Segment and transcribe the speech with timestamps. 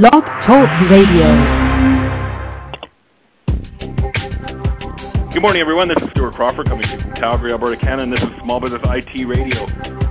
[0.00, 1.28] Blog Talk Radio.
[5.34, 5.88] Good morning, everyone.
[5.88, 8.04] This is Stuart Crawford coming to you from Calgary, Alberta, Canada.
[8.04, 9.66] And this is Small Business IT Radio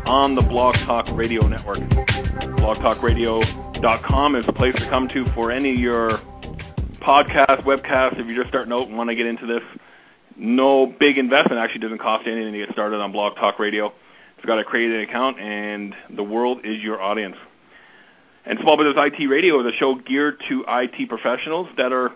[0.06, 1.80] on the Blog Talk Radio Network.
[1.80, 6.20] BlogTalkRadio.com is the place to come to for any of your
[7.02, 8.20] podcasts, webcasts.
[8.20, 9.64] If you're just starting out and want to get into this,
[10.38, 11.60] no big investment.
[11.60, 13.92] Actually, doesn't cost anything to get started on Blog Talk Radio.
[14.38, 17.36] You've got to create an account, and the world is your audience.
[18.46, 22.12] And Small Business IT Radio is a show geared to IT professionals that are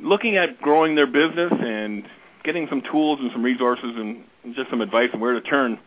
[0.00, 2.04] looking at growing their business and
[2.42, 4.24] getting some tools and some resources and
[4.54, 5.78] just some advice on where to turn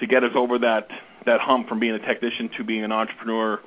[0.00, 0.88] to get us over that
[1.26, 3.60] that hump from being a technician to being an entrepreneur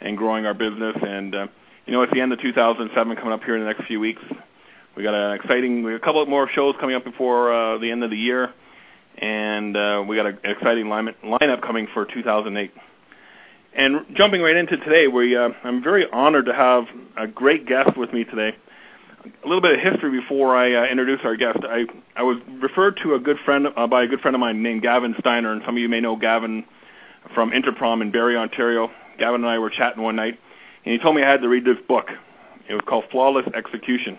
[0.00, 0.96] and growing our business.
[1.00, 1.46] And uh,
[1.86, 4.22] you know, it's the end of 2007 coming up here in the next few weeks.
[4.96, 7.90] We got an exciting, we got a couple more shows coming up before uh, the
[7.90, 8.52] end of the year,
[9.18, 12.72] and uh, we got an exciting line, lineup coming for 2008.
[13.76, 17.94] And jumping right into today, we uh, I'm very honored to have a great guest
[17.94, 18.56] with me today.
[19.44, 21.58] A little bit of history before I uh, introduce our guest.
[21.62, 21.84] I
[22.16, 24.80] I was referred to a good friend uh, by a good friend of mine named
[24.80, 26.64] Gavin Steiner, and some of you may know Gavin
[27.34, 28.90] from Interprom in Barrie, Ontario.
[29.18, 30.38] Gavin and I were chatting one night,
[30.86, 32.06] and he told me I had to read this book.
[32.70, 34.18] It was called Flawless Execution,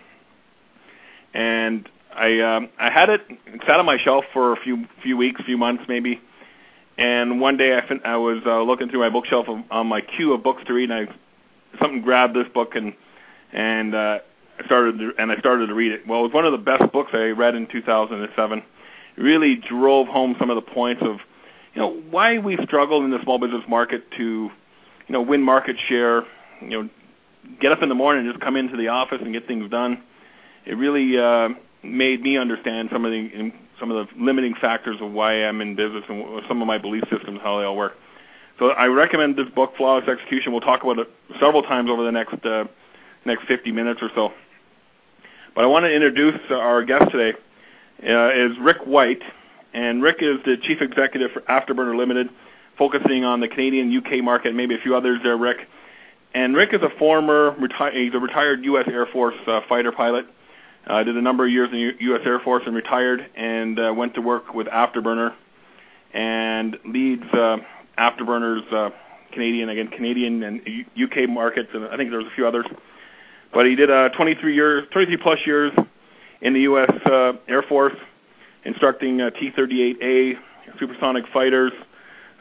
[1.33, 5.17] and I um, I had it, it sat on my shelf for a few few
[5.17, 6.22] weeks, few months maybe
[6.98, 10.02] and one day I, fin- I was uh, looking through my bookshelf of, on my
[10.02, 11.14] queue of books to read, and I
[11.80, 12.94] something grabbed this book and
[13.53, 14.20] and uh,
[14.66, 16.08] started to, and I started to read it.
[16.08, 18.59] Well, it was one of the best books I read in 2007.
[18.59, 21.18] It really drove home some of the points of
[21.73, 24.52] you know why we struggle in the small business market to you
[25.09, 26.23] know win market share.
[26.62, 26.90] You know,
[27.62, 30.02] get up in the morning and just come into the office and get things done.
[30.66, 31.50] It really uh,
[31.83, 35.75] made me understand some of the some of the limiting factors of why I'm in
[35.75, 37.94] business and some of my belief systems, how they all work.
[38.59, 40.52] So I recommend this book, Flawless Execution.
[40.52, 42.66] We'll talk about it several times over the next uh,
[43.25, 44.34] next 50 minutes or so.
[45.53, 47.38] But I want to introduce our guest today
[48.03, 49.22] uh, is Rick White,
[49.74, 52.30] and Rick is the chief executive for Afterburner Limited,
[52.78, 55.38] focusing on the Canadian, UK market, maybe a few others there.
[55.38, 55.68] Rick,
[56.34, 58.85] and Rick is a former reti- he's a retired U.S.
[58.88, 60.25] Air Force uh, fighter pilot.
[60.88, 62.22] Did a number of years in the U.S.
[62.25, 65.34] Air Force and retired, and uh, went to work with Afterburner,
[66.14, 67.58] and leads uh,
[67.98, 68.90] Afterburner's uh,
[69.34, 70.62] Canadian again Canadian and
[71.02, 72.66] UK markets, and I think there's a few others.
[73.53, 75.74] But he did uh, 23 years, 23 plus years
[76.42, 76.92] in the U.S.
[77.50, 77.96] Air Force,
[78.64, 80.34] instructing uh, T-38A
[80.80, 81.72] supersonic fighters,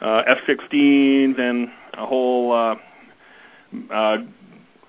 [0.01, 2.77] uh, F-16s, and a whole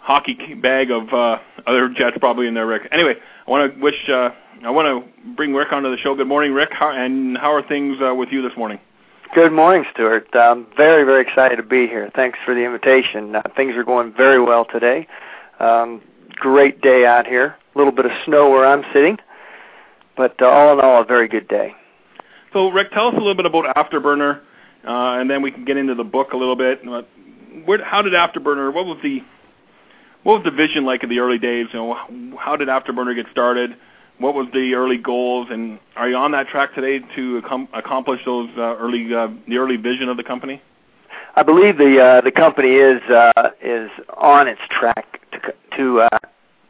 [0.00, 1.08] hockey bag of
[1.66, 2.88] other jets probably in there, Rick.
[2.92, 3.14] Anyway,
[3.48, 4.28] I want to wish, uh,
[4.62, 6.14] I want to bring Rick onto the show.
[6.14, 8.78] Good morning, Rick, how, and how are things uh, with you this morning?
[9.34, 10.28] Good morning, Stuart.
[10.34, 12.10] I'm very, very excited to be here.
[12.14, 13.34] Thanks for the invitation.
[13.34, 15.08] Uh, things are going very well today.
[15.60, 16.02] Um,
[16.34, 17.56] great day out here.
[17.74, 19.16] A little bit of snow where I'm sitting,
[20.14, 21.72] but uh, all in all, a very good day.
[22.52, 24.40] So, Rick, tell us a little bit about Afterburner,
[24.86, 26.82] uh, and then we can get into the book a little bit.
[27.64, 28.74] Where, how did Afterburner?
[28.74, 29.22] What was the
[30.22, 31.66] what was the vision like in the early days?
[31.72, 33.76] You know, how did Afterburner get started?
[34.18, 38.20] What was the early goals, and are you on that track today to com- accomplish
[38.24, 40.60] those uh, early uh, the early vision of the company?
[41.36, 46.18] I believe the uh, the company is uh, is on its track to to uh,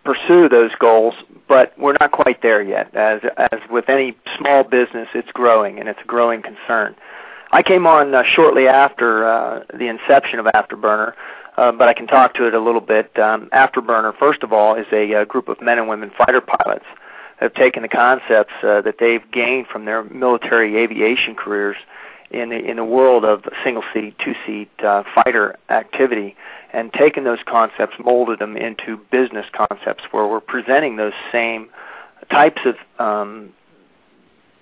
[0.05, 1.15] pursue those goals,
[1.49, 2.95] but we're not quite there yet.
[2.95, 6.97] As as with any small business, it's growing and it's a growing concern.
[7.51, 11.15] I came on uh, shortly after uh, the inception of Afterburner,
[11.59, 13.19] uh, but I can talk to it a little bit.
[13.19, 16.41] Um, Afterburner, first of all, is a, a uh, group of men and women fighter
[16.41, 16.85] pilots
[17.39, 21.77] have taken the concepts uh, that they've gained from their military aviation careers
[22.31, 26.37] in the, in the world of single seat, two seat uh, fighter activity,
[26.73, 31.69] and taken those concepts, molded them into business concepts, where we're presenting those same
[32.31, 33.53] types of um,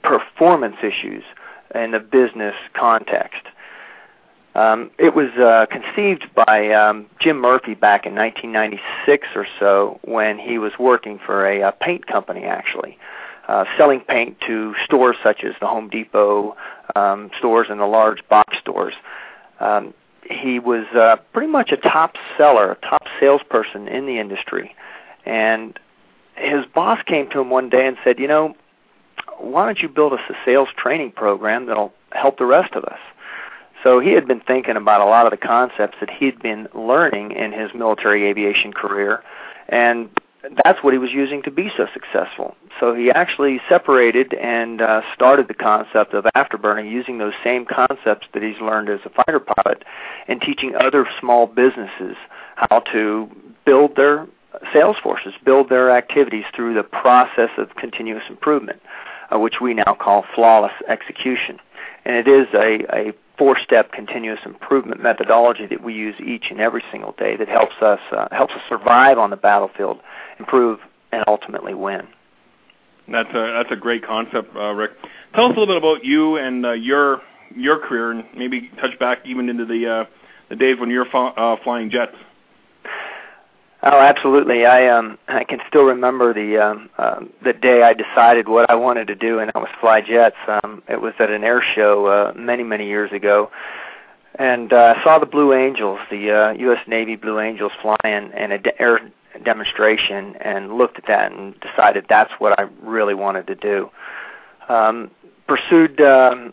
[0.03, 1.25] performance issues
[1.75, 3.43] in the business context.
[4.56, 10.39] Um, it was uh, conceived by um, Jim Murphy back in 1996 or so when
[10.39, 12.97] he was working for a, a paint company, actually,
[13.48, 16.57] uh, selling paint to stores such as the Home Depot
[16.95, 18.95] um, stores and the large box stores.
[19.60, 19.92] Um,
[20.22, 24.75] he was uh, pretty much a top seller, a top salesperson in the industry,
[25.27, 25.78] and
[26.34, 28.57] his boss came to him one day and said, "You know,
[29.39, 32.98] why don't you build us a sales training program that'll help the rest of us?"
[33.86, 37.30] So he had been thinking about a lot of the concepts that he'd been learning
[37.30, 39.22] in his military aviation career,
[39.68, 40.09] and
[40.65, 42.56] that's what he was using to be so successful.
[42.80, 48.27] So he actually separated and uh, started the concept of afterburner using those same concepts
[48.34, 49.84] that he's learned as a fighter pilot
[50.27, 52.16] and teaching other small businesses
[52.56, 53.30] how to
[53.65, 54.27] build their
[54.72, 58.83] sales forces, build their activities through the process of continuous improvement,
[59.33, 61.60] uh, which we now call flawless execution.
[62.04, 66.83] And it is a, a four-step continuous improvement methodology that we use each and every
[66.91, 70.00] single day that helps us uh, helps us survive on the battlefield,
[70.38, 70.80] improve,
[71.12, 72.06] and ultimately win.
[73.09, 74.92] That's a that's a great concept, uh, Rick.
[75.34, 77.22] Tell us a little bit about you and uh, your
[77.54, 80.04] your career, and maybe touch back even into the uh,
[80.48, 82.16] the days when you're uh, flying jets.
[83.88, 84.66] Oh, absolutely.
[84.66, 88.74] I um I can still remember the um uh, the day I decided what I
[88.74, 90.34] wanted to do, and that was fly jets.
[90.48, 93.48] Um, it was at an air show uh, many many years ago,
[94.41, 96.80] and uh, I saw the Blue Angels, the uh, U.S.
[96.88, 98.98] Navy Blue Angels, flying in a de- air
[99.44, 103.88] demonstration, and looked at that and decided that's what I really wanted to do.
[104.68, 105.12] Um,
[105.47, 106.53] pursued um,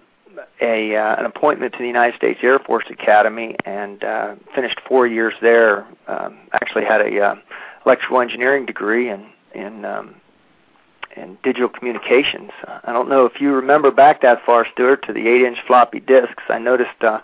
[0.62, 5.07] a uh, an appointment to the United States Air Force Academy and uh, finished four
[5.07, 5.85] years there.
[6.07, 7.35] Um, actually had a uh,
[7.85, 10.15] electrical engineering degree in in um,
[11.15, 12.51] in digital communications.
[12.83, 16.44] I don't know if you remember back that far, Stuart, to the eight-inch floppy disks.
[16.50, 17.19] I noticed uh,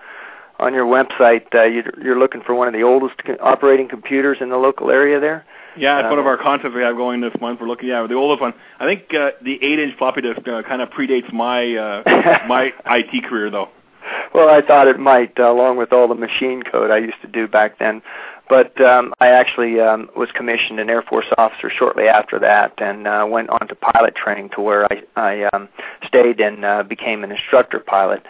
[0.60, 4.50] on your website uh, you're, you're looking for one of the oldest operating computers in
[4.50, 5.46] the local area there.
[5.78, 7.60] Yeah, it's uh, one of our contests we have going this month.
[7.62, 8.54] We're looking at the oldest one.
[8.80, 12.04] I think uh, the eight-inch floppy disk uh, kind of predates my uh,
[12.48, 13.70] my IT career, though.
[14.34, 17.28] Well, I thought it might, uh, along with all the machine code I used to
[17.28, 18.02] do back then.
[18.48, 23.08] But um, I actually um, was commissioned an Air Force officer shortly after that, and
[23.08, 25.70] uh, went on to pilot training to where I, I um,
[26.08, 28.26] stayed and uh, became an instructor pilot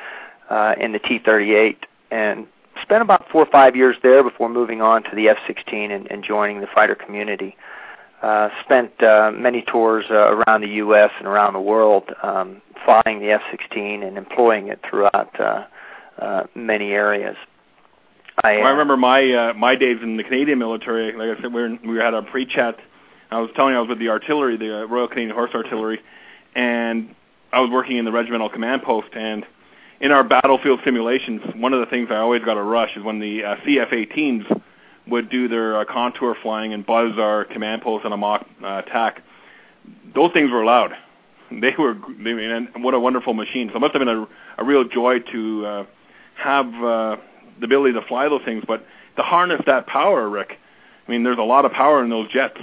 [0.50, 1.78] uh, in the T-38,
[2.12, 2.48] and
[2.82, 6.24] spent about four or five years there before moving on to the F-16 and, and
[6.24, 7.56] joining the fighter community.
[8.22, 11.10] Uh, spent uh, many tours uh, around the U.S.
[11.20, 15.66] and around the world um, flying the F-16 and employing it throughout uh,
[16.20, 17.38] uh, many areas.
[18.44, 21.14] I, well, I uh, remember my uh, my days in the Canadian military.
[21.14, 22.78] Like I said, we were we had a pre-chat.
[23.32, 26.00] I was telling you I was with the artillery, the uh, Royal Canadian Horse Artillery,
[26.56, 27.16] and
[27.54, 29.10] I was working in the regimental command post.
[29.14, 29.46] And
[30.02, 33.20] in our battlefield simulations, one of the things I always got a rush is when
[33.20, 34.62] the uh, CF-18s
[35.08, 38.82] would do their uh, contour flying and buzz our command post on a mock uh,
[38.86, 39.22] attack.
[40.14, 40.92] Those things were loud.
[41.52, 43.70] They were, they, and what a wonderful machine.
[43.70, 44.28] So it must have been a,
[44.60, 45.86] a real joy to uh,
[46.36, 47.18] have uh,
[47.58, 48.86] the ability to fly those things, but
[49.16, 50.60] to harness that power, Rick.
[51.08, 52.60] I mean, there's a lot of power in those jets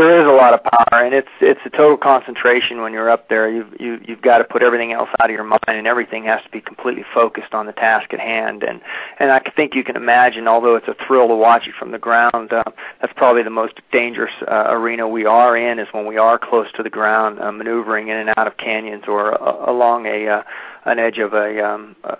[0.00, 3.28] there is a lot of power, and it's it's a total concentration when you're up
[3.28, 3.50] there.
[3.50, 6.42] You've you, you've got to put everything else out of your mind, and everything has
[6.44, 8.62] to be completely focused on the task at hand.
[8.62, 8.80] And
[9.18, 11.98] and I think you can imagine, although it's a thrill to watch it from the
[11.98, 12.64] ground, uh,
[13.00, 16.70] that's probably the most dangerous uh, arena we are in is when we are close
[16.72, 20.42] to the ground, uh, maneuvering in and out of canyons or uh, along a uh,
[20.84, 22.16] an edge of a um, uh,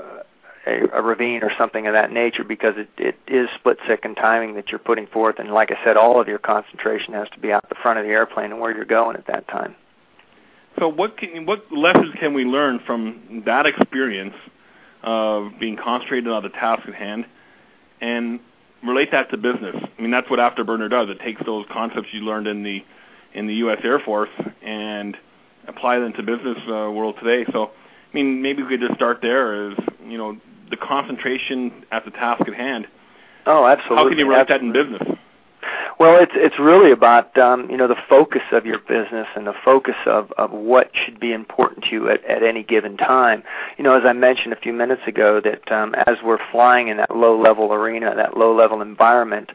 [0.67, 4.55] a, a ravine or something of that nature because it, it is split second timing
[4.55, 7.53] that you're putting forth and like I said all of your concentration has to be
[7.53, 9.75] out the front of the airplane and where you're going at that time.
[10.79, 14.35] So what can, what lessons can we learn from that experience
[15.03, 17.27] of being concentrated on the task at hand
[18.01, 18.41] and
[18.85, 19.77] relate that to business?
[19.77, 21.09] I mean that's what Afterburner does.
[21.09, 22.85] It takes those concepts you learned in the
[23.33, 23.79] in the U.S.
[23.85, 24.31] Air Force
[24.63, 25.17] and
[25.69, 27.51] apply them to business uh, world today.
[27.53, 27.71] So
[28.11, 29.71] I mean, maybe we could just start there.
[29.71, 30.37] As you know,
[30.71, 32.87] the concentration at the task at hand.
[33.47, 33.97] Oh, absolutely.
[33.97, 34.73] How can you write absolutely.
[34.73, 35.19] that in business?
[35.99, 39.55] Well, it's it's really about um, you know the focus of your business and the
[39.63, 43.43] focus of, of what should be important to you at, at any given time.
[43.77, 46.97] You know, as I mentioned a few minutes ago, that um, as we're flying in
[46.97, 49.51] that low level arena, that low level environment,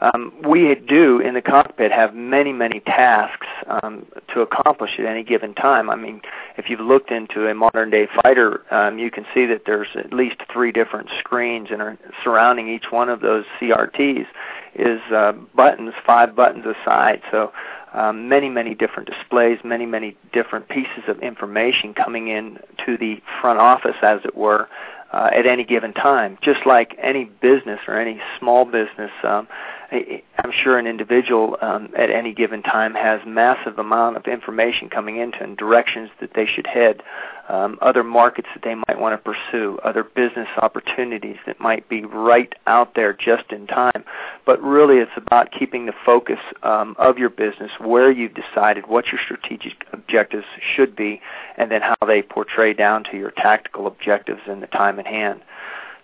[0.00, 5.24] um, we do in the cockpit have many, many tasks um, to accomplish at any
[5.24, 5.90] given time.
[5.90, 6.22] I mean,
[6.56, 10.12] if you've looked into a modern day fighter, um, you can see that there's at
[10.12, 14.26] least three different screens, and surrounding each one of those CRTs
[14.74, 17.20] is uh, buttons, five buttons aside.
[17.30, 17.52] So
[17.92, 23.20] um, many, many different displays, many, many different pieces of information coming in to the
[23.40, 24.68] front office, as it were,
[25.12, 26.38] uh, at any given time.
[26.42, 29.48] Just like any business or any small business, um,
[29.90, 35.16] I'm sure an individual um, at any given time has massive amount of information coming
[35.16, 37.02] into and directions that they should head,
[37.48, 42.04] um, other markets that they might want to pursue, other business opportunities that might be
[42.04, 44.04] right out there just in time.
[44.44, 49.06] But really, it's about keeping the focus um, of your business where you've decided what
[49.06, 51.22] your strategic objectives should be,
[51.56, 55.40] and then how they portray down to your tactical objectives in the time at hand.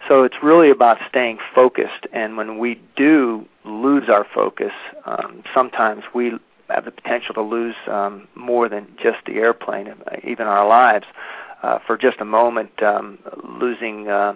[0.09, 2.07] So it's really about staying focused.
[2.13, 4.73] And when we do lose our focus,
[5.07, 6.33] um, sometimes we
[6.69, 9.93] have the potential to lose um, more than just the airplane,
[10.23, 11.07] even our lives.
[11.63, 13.19] Uh, for just a moment, um,
[13.59, 14.35] losing uh,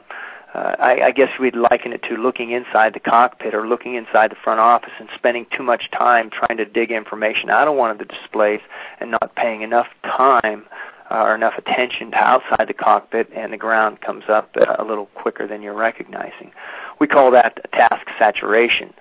[0.54, 4.30] uh, I, I guess we'd liken it to looking inside the cockpit or looking inside
[4.30, 7.90] the front office and spending too much time trying to dig information out of one
[7.90, 8.60] of the displays
[8.98, 10.64] and not paying enough time
[11.10, 14.84] uh, or enough attention to outside the cockpit, and the ground comes up uh, a
[14.84, 16.52] little quicker than you're recognizing.
[17.00, 18.92] We call that task saturation.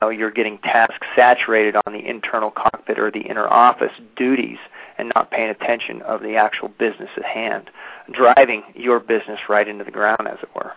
[0.00, 4.58] Now you're getting task saturated on the internal cockpit or the inner office duties
[4.98, 7.70] and not paying attention of the actual business at hand,
[8.12, 10.72] driving your business right into the ground, as it were.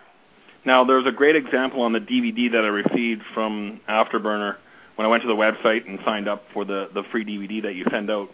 [0.65, 4.57] Now, there's a great example on the DVD that I received from Afterburner
[4.95, 7.75] when I went to the website and signed up for the, the free DVD that
[7.75, 8.29] you send out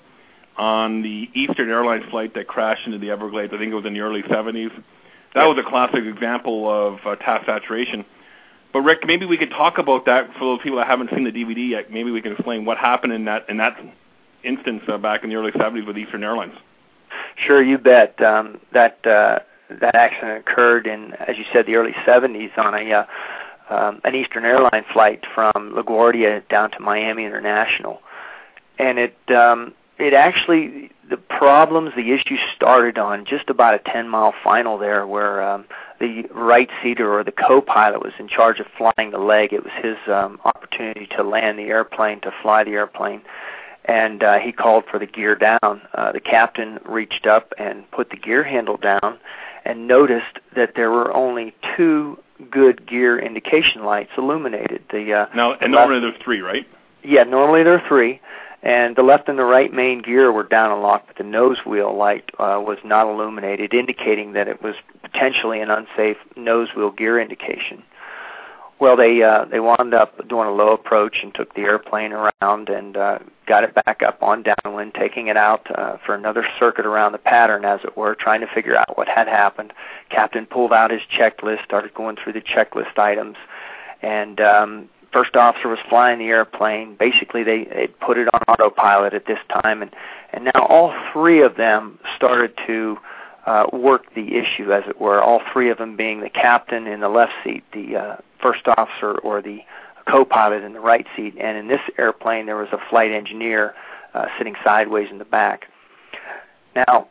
[0.58, 3.54] on the Eastern Airlines flight that crashed into the Everglades.
[3.54, 4.72] I think it was in the early 70s.
[5.34, 8.06] That was a classic example of uh, task saturation.
[8.72, 11.32] But Rick, maybe we could talk about that for those people that haven't seen the
[11.32, 11.92] DVD yet.
[11.92, 13.78] Maybe we can explain what happened in that in that
[14.44, 16.54] instance uh, back in the early 70s with Eastern Airlines.
[17.36, 18.20] Sure, you bet.
[18.22, 22.92] Um, that uh, that accident occurred in, as you said, the early 70s on a
[22.92, 23.06] uh,
[23.70, 28.02] um, an Eastern Airline flight from LaGuardia down to Miami International,
[28.78, 34.10] and it um, it actually the problems, the issue started on just about a 10
[34.10, 35.66] mile final there, where um,
[36.00, 39.54] the right seater or the co-pilot was in charge of flying the leg.
[39.54, 43.22] It was his um, opportunity to land the airplane, to fly the airplane
[43.86, 45.60] and uh, he called for the gear down.
[45.94, 49.20] Uh, the captain reached up and put the gear handle down
[49.66, 52.18] and noticed that there were only two
[52.50, 54.84] good gear indication lights illuminated.
[54.92, 56.68] The uh, now and normally there's three, right?
[57.04, 58.22] Yeah, normally there are three,
[58.64, 61.58] and the left and the right main gear were down and locked, but the nose
[61.66, 66.90] wheel light uh, was not illuminated, indicating that it was potentially an unsafe nose wheel
[66.90, 67.84] gear indication.
[68.80, 72.70] Well, they uh, they wound up doing a low approach and took the airplane around
[72.70, 76.86] and uh, got it back up on downwind, taking it out uh, for another circuit
[76.86, 79.74] around the pattern, as it were, trying to figure out what had happened.
[80.10, 83.36] Captain pulled out his checklist, started going through the checklist items,
[84.02, 86.96] and um, first officer was flying the airplane.
[86.96, 89.92] Basically, they they put it on autopilot at this time, and
[90.34, 92.98] and now all three of them started to
[93.46, 95.22] uh, work the issue, as it were.
[95.22, 99.18] All three of them being the captain in the left seat, the uh, first officer
[99.20, 99.60] or the
[100.10, 103.74] co-pilot in the right seat, and in this airplane there was a flight engineer
[104.14, 105.68] uh, sitting sideways in the back.
[106.76, 107.08] Now,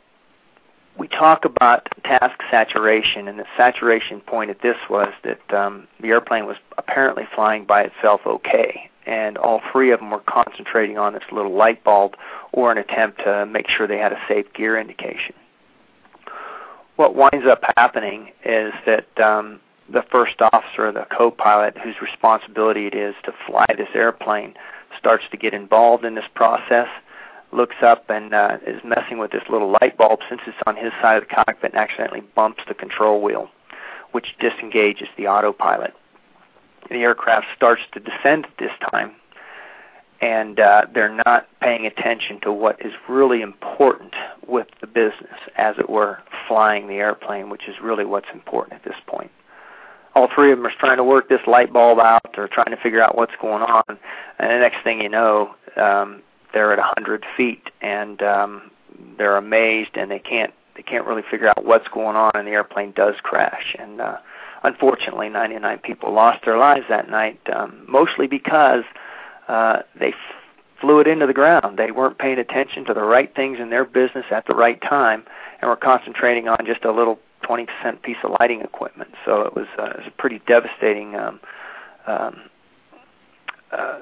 [0.98, 6.08] we talk about task saturation, and the saturation point at this was that um, the
[6.08, 11.14] airplane was apparently flying by itself okay, and all three of them were concentrating on
[11.14, 12.14] this little light bulb
[12.52, 15.34] or an attempt to make sure they had a safe gear indication.
[16.96, 22.94] What winds up happening is that um, the first officer, the co-pilot, whose responsibility it
[22.94, 24.54] is to fly this airplane,
[24.98, 26.88] starts to get involved in this process,
[27.52, 30.92] looks up and uh, is messing with this little light bulb since it's on his
[31.00, 33.48] side of the cockpit and accidentally bumps the control wheel,
[34.12, 35.94] which disengages the autopilot.
[36.88, 39.12] The aircraft starts to descend at this time,
[40.20, 44.14] and uh, they're not paying attention to what is really important
[44.46, 46.18] with the business, as it were,
[46.48, 49.30] flying the airplane, which is really what's important at this point.
[50.14, 52.22] All three of them are trying to work this light bulb out.
[52.36, 53.84] Or trying to figure out what's going on.
[54.38, 58.70] And the next thing you know um they're at a hundred feet and um
[59.18, 62.52] they're amazed and they can't they can't really figure out what's going on and the
[62.52, 64.16] airplane does crash and uh
[64.64, 68.84] unfortunately 99 people lost their lives that night um mostly because
[69.48, 70.14] uh they f-
[70.80, 73.84] flew it into the ground they weren't paying attention to the right things in their
[73.84, 75.24] business at the right time
[75.60, 79.10] and were concentrating on just a little 20 cent piece of lighting equipment.
[79.24, 81.40] So it was, uh, it was a pretty devastating um,
[82.06, 82.40] um,
[83.70, 84.00] uh,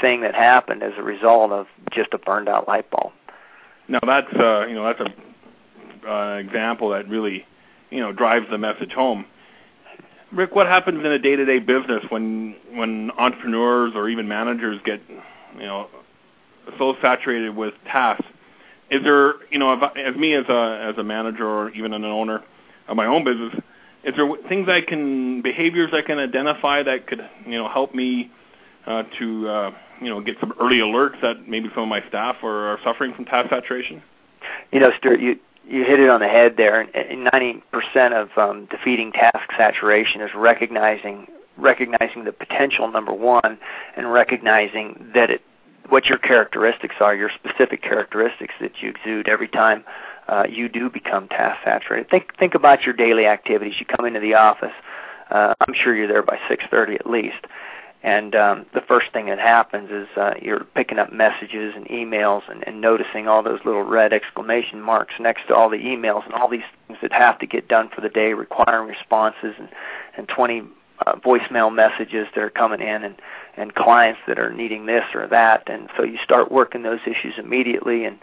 [0.00, 3.12] thing that happened as a result of just a burned out light bulb.
[3.88, 7.44] Now that's uh, you know that's a uh, example that really
[7.90, 9.26] you know drives the message home.
[10.32, 15.62] Rick, what happens in a day-to-day business when when entrepreneurs or even managers get you
[15.62, 15.88] know
[16.78, 18.26] so saturated with tasks
[18.90, 22.42] is there, you know, as me as a as a manager or even an owner
[22.88, 23.54] of my own business,
[24.04, 28.30] is there things I can behaviors I can identify that could, you know, help me
[28.86, 32.78] to, uh, you know, get some early alerts that maybe some of my staff are,
[32.84, 34.02] suffering from task saturation?
[34.72, 35.38] You know, Stuart, you
[35.68, 36.80] you hit it on the head there.
[36.80, 41.26] And 90% of um, defeating task saturation is recognizing
[41.58, 43.58] recognizing the potential number one,
[43.96, 45.42] and recognizing that it
[45.88, 49.84] what your characteristics are, your specific characteristics that you exude every time
[50.28, 52.10] uh, you do become task saturated.
[52.10, 53.74] Think think about your daily activities.
[53.78, 54.74] You come into the office.
[55.30, 57.46] Uh, I'm sure you're there by 6:30 at least.
[58.06, 62.48] And um, the first thing that happens is uh, you're picking up messages and emails
[62.48, 66.32] and, and noticing all those little red exclamation marks next to all the emails, and
[66.32, 69.68] all these things that have to get done for the day, requiring responses, and,
[70.16, 70.62] and 20
[71.04, 73.16] uh, voicemail messages that are coming in, and
[73.56, 77.34] and clients that are needing this or that, and so you start working those issues
[77.38, 78.20] immediately, and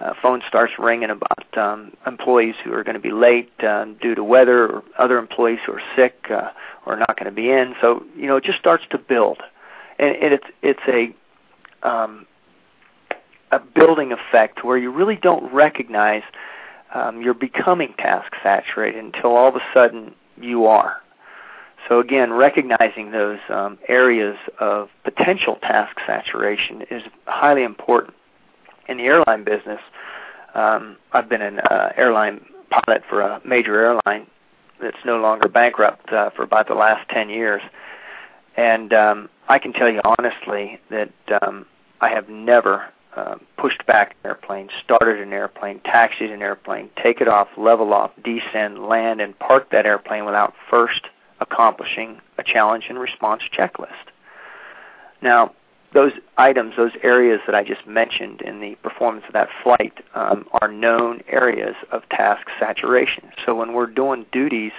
[0.00, 4.14] uh, phone starts ringing about um, employees who are going to be late um, due
[4.14, 6.50] to weather, or other employees who are sick uh,
[6.84, 7.74] or not going to be in.
[7.80, 9.38] So you know, it just starts to build,
[9.98, 12.26] and, and it's it's a um,
[13.52, 16.22] a building effect where you really don't recognize
[16.92, 21.00] um, you're becoming task saturated until all of a sudden you are.
[21.88, 28.14] So again, recognizing those um, areas of potential task saturation is highly important.
[28.88, 29.80] In the airline business,
[30.54, 34.26] um, I've been an uh, airline pilot for a major airline
[34.80, 37.62] that's no longer bankrupt uh, for about the last 10 years.
[38.56, 41.12] And um, I can tell you honestly that
[41.42, 41.66] um,
[42.00, 42.86] I have never
[43.16, 47.92] uh, pushed back an airplane, started an airplane, taxied an airplane, take it off, level
[47.92, 51.06] off, descend, land, and park that airplane without first
[51.40, 54.10] accomplishing a challenge and response checklist.
[55.22, 55.52] Now,
[55.94, 60.46] those items, those areas that I just mentioned in the performance of that flight um,
[60.60, 63.30] are known areas of task saturation.
[63.46, 64.72] So when we're doing duties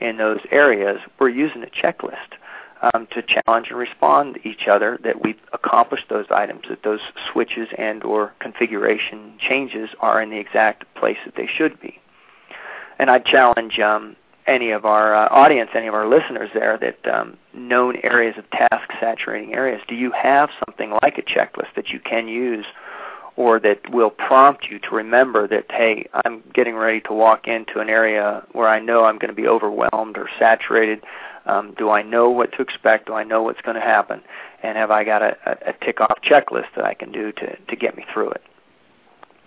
[0.00, 2.34] in those areas, we're using a checklist
[2.82, 7.00] um, to challenge and respond to each other that we've accomplished those items, that those
[7.32, 11.98] switches and or configuration changes are in the exact place that they should be.
[12.98, 17.06] And I challenge um, any of our uh, audience, any of our listeners there, that
[17.12, 21.88] um, known areas of task saturating areas, do you have something like a checklist that
[21.88, 22.64] you can use
[23.36, 27.80] or that will prompt you to remember that, hey, I'm getting ready to walk into
[27.80, 31.04] an area where I know I'm going to be overwhelmed or saturated.
[31.44, 33.06] Um, do I know what to expect?
[33.06, 34.22] Do I know what's going to happen?
[34.62, 37.56] And have I got a, a, a tick off checklist that I can do to,
[37.56, 38.42] to get me through it?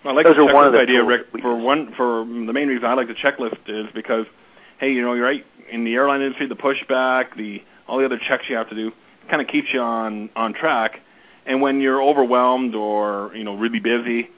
[0.04, 1.26] I like Those the checklist idea, Rick.
[1.42, 4.26] For one, for the main reason I like the checklist is because–
[4.80, 8.18] hey, you know, you're right in the airline industry, the pushback, the all the other
[8.18, 8.90] checks you have to do,
[9.28, 11.00] kind of keeps you on on track.
[11.46, 14.30] And when you're overwhelmed or you know really busy,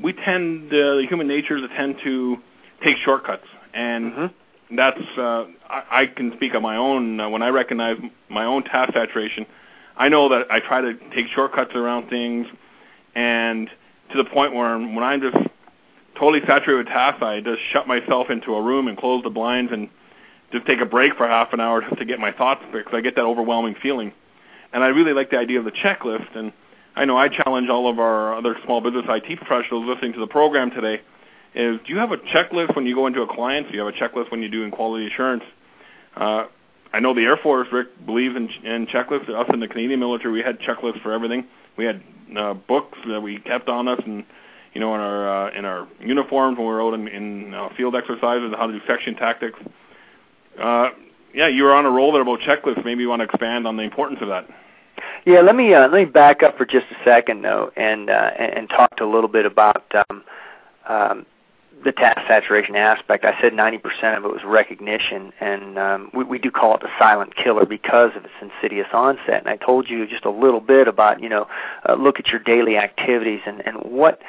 [0.00, 2.38] we tend uh, the human nature to tend to
[2.82, 4.76] take shortcuts, and mm-hmm.
[4.76, 7.20] that's uh, I, I can speak on my own.
[7.20, 7.98] Uh, when I recognize
[8.30, 9.46] my own task saturation,
[9.96, 12.46] I know that I try to take shortcuts around things,
[13.14, 13.68] and
[14.12, 15.36] to the point where when I'm just
[16.14, 19.72] totally saturated with tasks, I just shut myself into a room and close the blinds
[19.72, 19.88] and
[20.52, 23.00] just take a break for half an hour just to get my thoughts because I
[23.00, 24.12] get that overwhelming feeling.
[24.72, 26.36] And I really like the idea of the checklist.
[26.36, 26.52] And
[26.94, 30.26] I know I challenge all of our other small business IT professionals listening to the
[30.26, 31.00] program today
[31.54, 33.68] is do you have a checklist when you go into a client?
[33.68, 35.44] Do you have a checklist when you do in quality assurance?
[36.16, 36.46] Uh,
[36.92, 39.28] I know the Air Force, Rick, believes in, in checklists.
[39.28, 41.46] Us in the Canadian military, we had checklists for everything.
[41.76, 42.02] We had
[42.36, 44.24] uh, books that we kept on us and
[44.74, 47.68] you know, in our uh, in our uniforms when we were out in, in uh,
[47.76, 49.58] field exercises, how to do section tactics.
[50.58, 50.90] Uh,
[51.34, 52.84] yeah, you were on a roll there about checklists.
[52.84, 54.46] Maybe you want to expand on the importance of that.
[55.24, 58.30] Yeah, let me uh, let me back up for just a second though, and uh,
[58.38, 60.24] and talk a little bit about um,
[60.88, 61.26] um,
[61.84, 63.24] the task saturation aspect.
[63.24, 66.90] I said 90% of it was recognition, and um, we, we do call it the
[66.98, 69.40] silent killer because of its insidious onset.
[69.40, 71.46] And I told you just a little bit about you know
[71.88, 74.20] uh, look at your daily activities and and what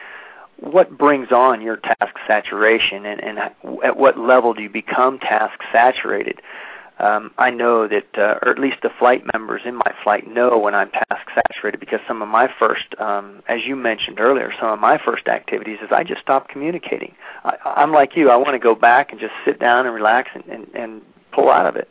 [0.63, 3.39] what brings on your task saturation and, and
[3.83, 6.41] at what level do you become task saturated?
[6.99, 10.57] Um, I know that, uh, or at least the flight members in my flight know
[10.57, 14.69] when I'm task saturated because some of my first, um, as you mentioned earlier, some
[14.69, 17.13] of my first activities is I just stop communicating.
[17.43, 20.29] I, I'm like you, I want to go back and just sit down and relax
[20.33, 21.01] and, and, and
[21.33, 21.89] pull out of it.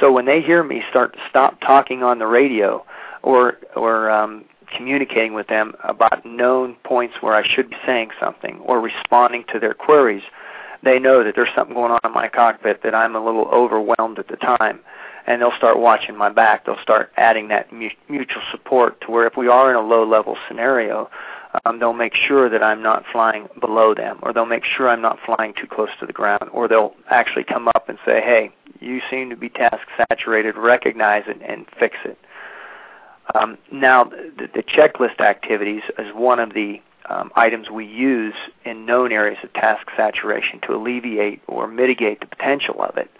[0.00, 2.84] So when they hear me start to stop talking on the radio
[3.22, 8.60] or or um, communicating with them about known points where I should be saying something
[8.60, 10.22] or responding to their queries,
[10.82, 14.18] they know that there's something going on in my cockpit that I'm a little overwhelmed
[14.18, 14.80] at the time.
[15.28, 16.64] And they'll start watching my back.
[16.66, 20.36] They'll start adding that mutual support to where if we are in a low level
[20.46, 21.10] scenario,
[21.64, 25.00] um, they'll make sure that I'm not flying below them, or they'll make sure I'm
[25.00, 28.50] not flying too close to the ground, or they'll actually come up and say, hey,
[28.80, 32.18] you seem to be task saturated, recognize it and fix it.
[33.34, 38.34] Um, now, the, the, checklist activities is one of the um, items we use
[38.64, 43.10] in known areas of task saturation to alleviate or mitigate the potential of it.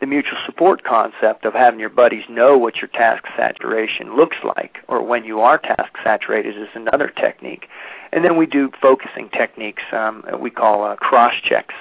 [0.00, 4.78] The mutual support concept of having your buddies know what your task saturation looks like
[4.88, 7.68] or when you are task saturated is another technique.
[8.12, 11.74] And then we do focusing techniques um, we call uh, cross checks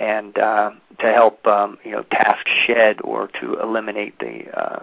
[0.00, 4.82] and uh, to help um, you know task shed or to eliminate the uh,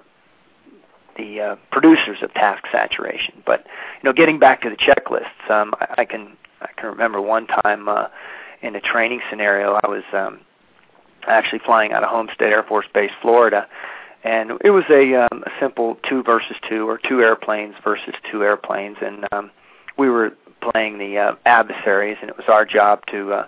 [1.19, 3.43] the uh, producers of task saturation.
[3.45, 3.65] But
[4.01, 7.47] you know, getting back to the checklists, um, I, I can I can remember one
[7.47, 8.07] time uh,
[8.61, 10.41] in a training scenario, I was um,
[11.27, 13.67] actually flying out of Homestead Air Force Base, Florida.
[14.23, 18.43] And it was a, um, a simple two versus two, or two airplanes versus two
[18.43, 18.97] airplanes.
[19.01, 19.51] And um,
[19.97, 23.47] we were playing the uh, adversaries, and it was our job to uh,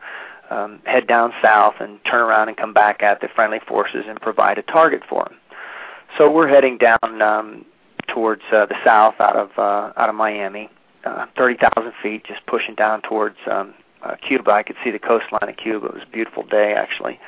[0.49, 4.19] um, head down south and turn around and come back at the friendly forces and
[4.21, 5.37] provide a target for them.
[6.17, 7.65] So we're heading down um,
[8.07, 10.69] towards uh, the south out of uh, out of Miami,
[11.05, 14.51] uh, 30,000 feet, just pushing down towards um, uh, Cuba.
[14.51, 15.87] I could see the coastline of Cuba.
[15.87, 17.19] It was a beautiful day, actually.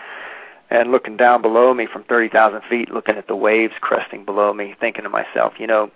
[0.69, 4.76] And looking down below me from 30,000 feet, looking at the waves cresting below me,
[4.80, 5.91] thinking to myself, you know,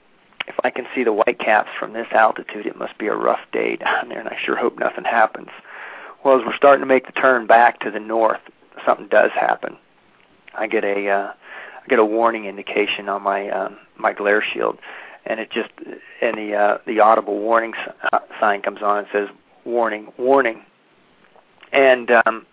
[0.48, 3.40] if I can see the white caps from this altitude, it must be a rough
[3.52, 5.50] day down there, and I sure hope nothing happens.
[6.24, 8.42] Well, as we're starting to make the turn back to the north,
[8.86, 9.78] something does happen.
[10.56, 11.34] I get a uh,
[11.88, 14.78] I get a warning indication on my um, my glare shield,
[15.26, 15.70] and it just
[16.22, 17.74] and the uh, the audible warning
[18.12, 19.30] uh, sign comes on and says
[19.64, 20.64] warning, warning.
[21.72, 22.46] And um,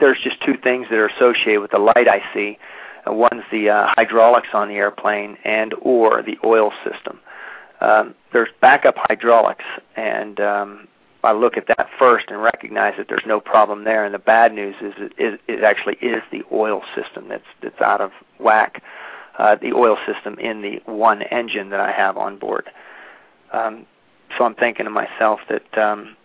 [0.00, 2.58] there's just two things that are associated with the light I see.
[3.06, 7.20] Uh, one's the uh, hydraulics on the airplane and or the oil system.
[7.82, 9.64] Um, there's backup hydraulics,
[9.96, 10.88] and um,
[11.24, 14.04] I look at that first and recognize that there's no problem there.
[14.04, 18.00] And the bad news is it, it actually is the oil system that's that's out
[18.00, 18.82] of whack.
[19.38, 22.70] Uh, the oil system in the one engine that I have on board.
[23.52, 23.86] Um,
[24.36, 26.16] so I'm thinking to myself that um,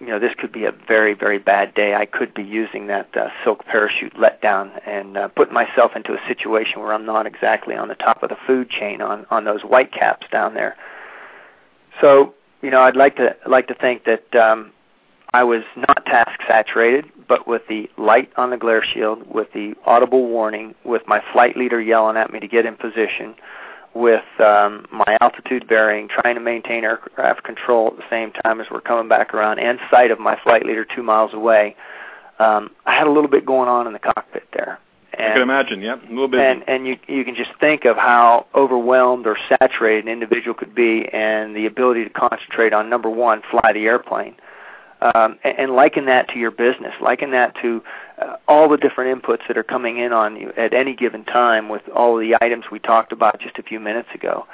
[0.00, 1.94] you know this could be a very very bad day.
[1.94, 6.20] I could be using that uh, silk parachute letdown and uh, putting myself into a
[6.26, 9.62] situation where I'm not exactly on the top of the food chain on on those
[9.62, 10.76] white caps down there.
[12.00, 14.72] So you know I'd like to like to think that um,
[15.32, 19.74] I was not task saturated, but with the light on the glare shield, with the
[19.84, 23.34] audible warning, with my flight leader yelling at me to get in position
[23.94, 28.66] with um, my altitude varying, trying to maintain aircraft control at the same time as
[28.70, 31.74] we're coming back around, and sight of my flight leader two miles away.
[32.38, 34.78] Um, I had a little bit going on in the cockpit there.
[35.18, 36.40] And, I can imagine, yeah, a little bit.
[36.40, 40.74] And and you you can just think of how overwhelmed or saturated an individual could
[40.74, 44.36] be, and the ability to concentrate on number one, fly the airplane
[45.00, 47.82] um, and, and liken that to your business, liken that to
[48.20, 51.68] uh, all the different inputs that are coming in on you at any given time
[51.68, 54.46] with all the items we talked about just a few minutes ago,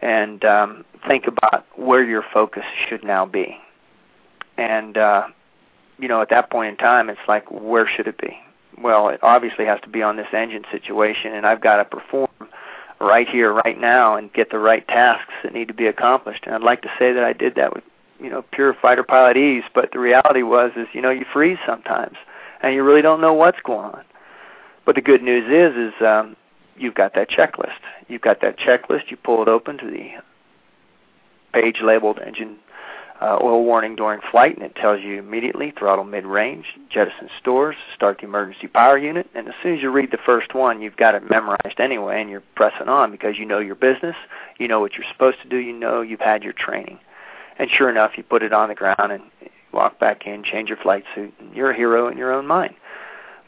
[0.00, 3.58] and um, think about where your focus should now be.
[4.56, 5.28] And uh,
[5.98, 8.38] you know, at that point in time, it's like, where should it be?
[8.80, 12.28] Well, it obviously has to be on this engine situation, and I've got to perform
[13.00, 16.44] right here, right now, and get the right tasks that need to be accomplished.
[16.46, 17.84] And I'd like to say that I did that with
[18.20, 21.58] you know pure fighter pilot ease, but the reality was is you know you freeze
[21.66, 22.16] sometimes
[22.62, 24.04] and you really don't know what's going on.
[24.84, 26.36] But the good news is is um,
[26.76, 27.80] you've got that checklist.
[28.08, 29.10] You've got that checklist.
[29.10, 30.12] You pull it open to the
[31.52, 32.58] page labeled engine
[33.22, 38.18] uh, oil warning during flight, and it tells you immediately throttle mid-range, jettison stores, start
[38.18, 41.14] the emergency power unit, and as soon as you read the first one, you've got
[41.14, 44.16] it memorized anyway, and you're pressing on because you know your business,
[44.58, 46.98] you know what you're supposed to do, you know you've had your training.
[47.58, 49.22] And sure enough, you put it on the ground and
[49.72, 52.74] walk back in, change your flight suit, and you're a hero in your own mind.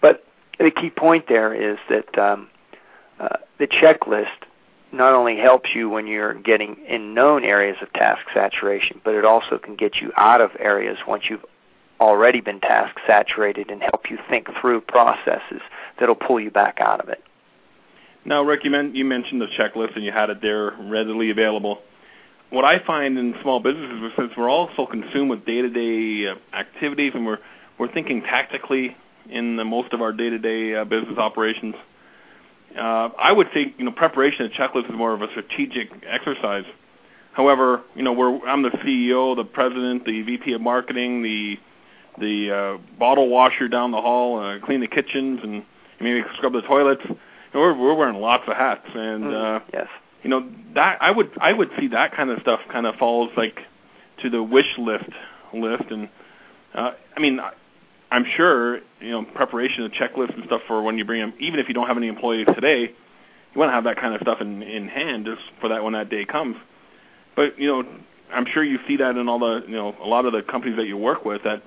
[0.01, 0.25] But
[0.61, 2.49] the key point there is that um,
[3.19, 4.29] uh, the checklist
[4.95, 9.25] not only helps you when you're getting in known areas of task saturation, but it
[9.25, 11.45] also can get you out of areas once you've
[12.01, 15.61] already been task saturated and help you think through processes
[15.99, 17.23] that'll pull you back out of it.
[18.25, 21.81] Now, Rick, you, you mentioned the checklist and you had it there readily available
[22.55, 26.57] what I find in small businesses is since we're all so consumed with day-to-day uh,
[26.57, 27.39] activities and we're
[27.79, 28.97] we're thinking tactically
[29.29, 31.75] in the, most of our day-to-day uh, business operations.
[32.77, 36.65] Uh, I would think you know preparation of checklist is more of a strategic exercise.
[37.33, 41.59] However, you know we're I'm the CEO, the president, the VP of marketing, the
[42.19, 45.65] the uh, bottle washer down the hall, uh, clean the kitchens, and
[46.01, 47.03] maybe scrub the toilets.
[47.05, 47.17] You
[47.55, 49.89] know, we're, we're wearing lots of hats, and mm, uh, yes
[50.25, 53.31] you know that I would I would see that kind of stuff kind of falls
[53.37, 53.61] like
[54.23, 55.11] to the wish list
[55.53, 56.09] list and
[56.75, 57.39] uh, I mean
[58.15, 61.59] I'm sure you know preparation of checklists and stuff for when you bring them even
[61.59, 64.41] if you don't have any employees today you want to have that kind of stuff
[64.41, 66.57] in in hand just for that when that day comes.
[67.35, 67.85] But you know
[68.33, 70.77] I'm sure you see that in all the you know a lot of the companies
[70.77, 71.65] that you work with that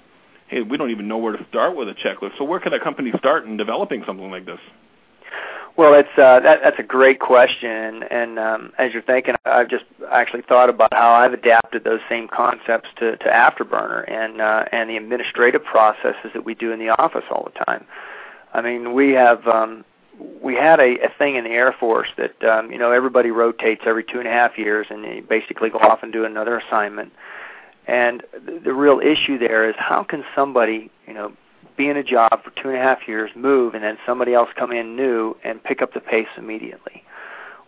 [0.47, 2.37] hey we don't even know where to start with a checklist.
[2.37, 4.59] So where could a company start in developing something like this
[5.77, 9.85] well, it's uh, that, that's a great question, and um, as you're thinking, I've just
[10.11, 14.89] actually thought about how I've adapted those same concepts to, to Afterburner and uh, and
[14.89, 17.85] the administrative processes that we do in the office all the time.
[18.55, 19.85] I mean, we have um,
[20.41, 23.83] we had a, a thing in the Air Force that um, you know everybody rotates
[23.85, 27.13] every two and a half years, and you basically go off and do another assignment.
[27.85, 31.33] And the, the real issue there is how can somebody you know
[31.77, 34.49] be in a job for two and a half years, move, and then somebody else
[34.55, 37.03] come in new and pick up the pace immediately.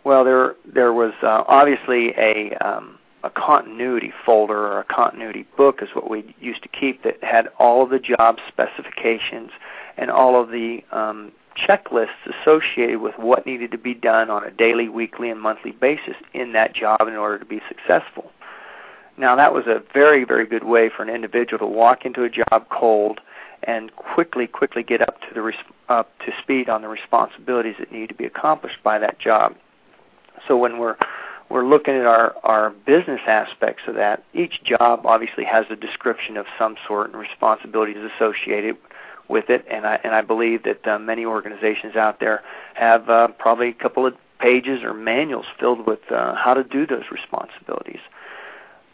[0.04, 5.82] Well, there there was uh, obviously a um, a continuity folder or a continuity book
[5.82, 9.50] is what we used to keep that had all of the job specifications
[9.98, 14.50] and all of the um, checklists associated with what needed to be done on a
[14.50, 18.30] daily, weekly, and monthly basis in that job in order to be successful.
[19.18, 22.30] Now, that was a very, very good way for an individual to walk into a
[22.30, 23.20] job cold
[23.64, 25.52] and quickly, quickly get up to the
[25.88, 29.54] up to speed on the responsibilities that need to be accomplished by that job.
[30.46, 30.96] So when we're
[31.50, 36.36] we're looking at our, our business aspects of that, each job obviously has a description
[36.36, 38.76] of some sort and responsibilities associated
[39.28, 42.42] with it, and I and I believe that uh, many organizations out there
[42.74, 46.86] have uh, probably a couple of pages or manuals filled with uh, how to do
[46.86, 48.00] those responsibilities.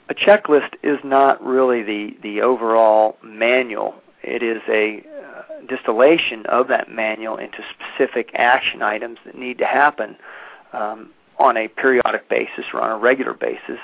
[0.09, 3.95] A checklist is not really the the overall manual.
[4.27, 9.67] It is a uh, distillation of that manual into specific action items that need to
[9.67, 10.17] happen
[10.73, 13.79] um, on a periodic basis or on a regular basis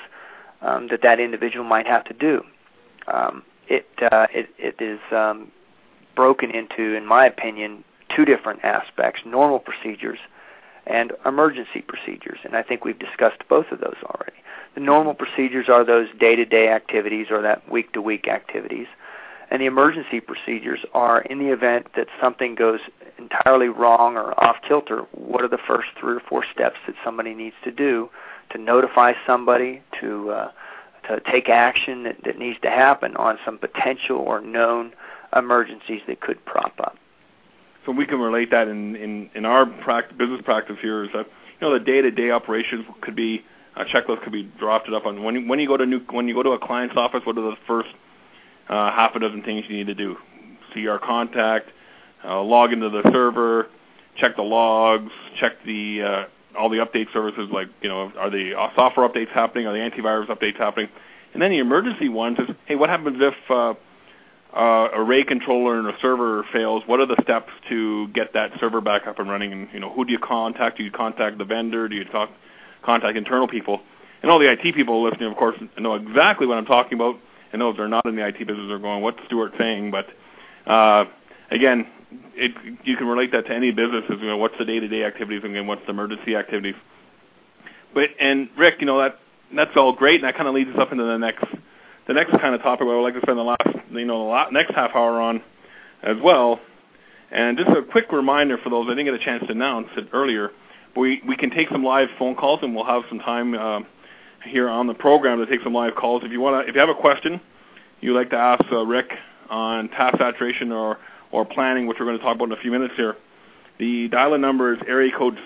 [0.61, 2.43] um, that that individual might have to do.
[3.07, 5.51] Um, it, uh, it it is um,
[6.15, 10.19] broken into, in my opinion, two different aspects: normal procedures
[10.85, 12.39] and emergency procedures.
[12.43, 14.37] And I think we've discussed both of those already.
[14.75, 18.87] The normal procedures are those day-to-day activities or that week-to-week activities.
[19.53, 22.79] And the emergency procedures are in the event that something goes
[23.19, 27.35] entirely wrong or off kilter, what are the first three or four steps that somebody
[27.35, 28.09] needs to do
[28.49, 30.51] to notify somebody, to uh,
[31.07, 34.91] to take action that, that needs to happen on some potential or known
[35.35, 36.97] emergencies that could prop up.
[37.85, 41.27] So we can relate that in in, in our practice, business practice here is that
[41.61, 45.35] you know the day-to-day operations could be a checklist could be drafted up on when
[45.35, 47.21] you, when you go to new when you go to a client's office.
[47.23, 47.89] What are the first
[48.69, 50.17] uh, half a dozen things you need to do?
[50.73, 51.69] See our contact,
[52.23, 53.67] uh, log into the server,
[54.17, 58.57] check the logs, check the uh, all the update services like you know are the
[58.57, 60.89] uh, software updates happening, are the antivirus updates happening,
[61.33, 63.73] and then the emergency ones is hey what happens if uh,
[64.55, 66.83] uh, array controller and a server fails?
[66.85, 69.51] What are the steps to get that server back up and running?
[69.51, 70.77] And you know who do you contact?
[70.77, 71.89] Do you contact the vendor?
[71.89, 72.29] Do you talk
[72.83, 73.81] contact internal people?
[74.21, 77.17] And all the IT people listening, of course, know exactly what I'm talking about.
[77.53, 79.91] And those are not in the IT business they're going, what's Stuart saying?
[79.91, 80.07] But
[80.69, 81.05] uh,
[81.51, 81.87] again,
[82.35, 82.51] it,
[82.83, 84.03] you can relate that to any business.
[84.09, 86.75] You know, what's the day-to-day activities and then what's the emergency activities.
[87.93, 89.19] But and Rick, you know that
[89.55, 91.45] that's all great, and that kind of leads us up into the next
[92.07, 94.29] the next kind of topic where I would like to spend the last you know
[94.29, 95.41] the next half hour on
[96.01, 96.59] as well.
[97.31, 100.07] And just a quick reminder for those I didn't get a chance to announce it
[100.11, 100.51] earlier.
[100.95, 103.79] We we can take some live phone calls, and we'll have some time uh,
[104.45, 106.23] here on the program to take some live calls.
[106.23, 107.39] If you want to, if you have a question
[108.03, 109.11] you'd like to ask uh, Rick
[109.49, 110.97] on task saturation or
[111.31, 113.15] or planning, which we're going to talk about in a few minutes here.
[113.79, 115.39] The dial-in number is area code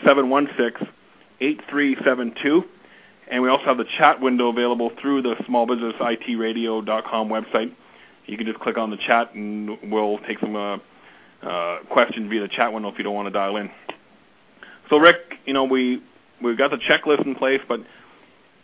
[0.00, 2.64] 646-716-8372.
[3.28, 7.74] And we also have the chat window available through the smallbusinessitradio.com website.
[8.26, 10.78] You can just click on the chat and we'll take some uh,
[11.42, 13.72] uh, questions via the chat window if you don't want to dial in.
[14.88, 15.16] So Rick,
[15.46, 16.00] you know, we,
[16.42, 17.80] we've got the checklist in place, but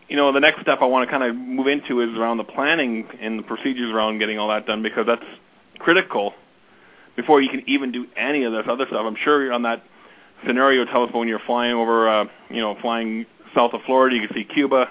[0.09, 2.45] you know, the next step I want to kind of move into is around the
[2.45, 5.25] planning and the procedures around getting all that done because that's
[5.79, 6.33] critical
[7.15, 9.05] before you can even do any of this other stuff.
[9.05, 9.83] I'm sure you're on that
[10.47, 11.29] scenario telephone.
[11.29, 14.17] You're flying over, uh, you know, flying south of Florida.
[14.17, 14.89] You can see Cuba,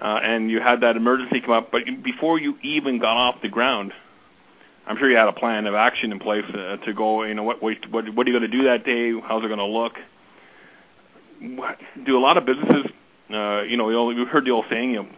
[0.00, 1.70] uh, and you had that emergency come up.
[1.70, 3.92] But before you even got off the ground,
[4.86, 7.22] I'm sure you had a plan of action in place uh, to go.
[7.22, 9.12] You know, what what what are you going to do that day?
[9.20, 9.94] How's it going to look?
[12.04, 12.86] Do a lot of businesses,
[13.32, 15.08] uh, you know, we have heard the old saying, you know,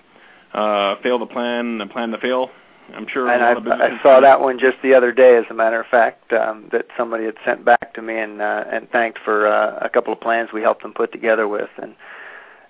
[0.53, 2.51] uh, fail to plan and plan to fail.
[2.95, 3.29] I'm sure.
[3.31, 6.33] And I, I saw that one just the other day, as a matter of fact,
[6.33, 9.89] um, that somebody had sent back to me and uh, and thanked for uh, a
[9.89, 11.71] couple of plans we helped them put together with.
[11.81, 11.95] And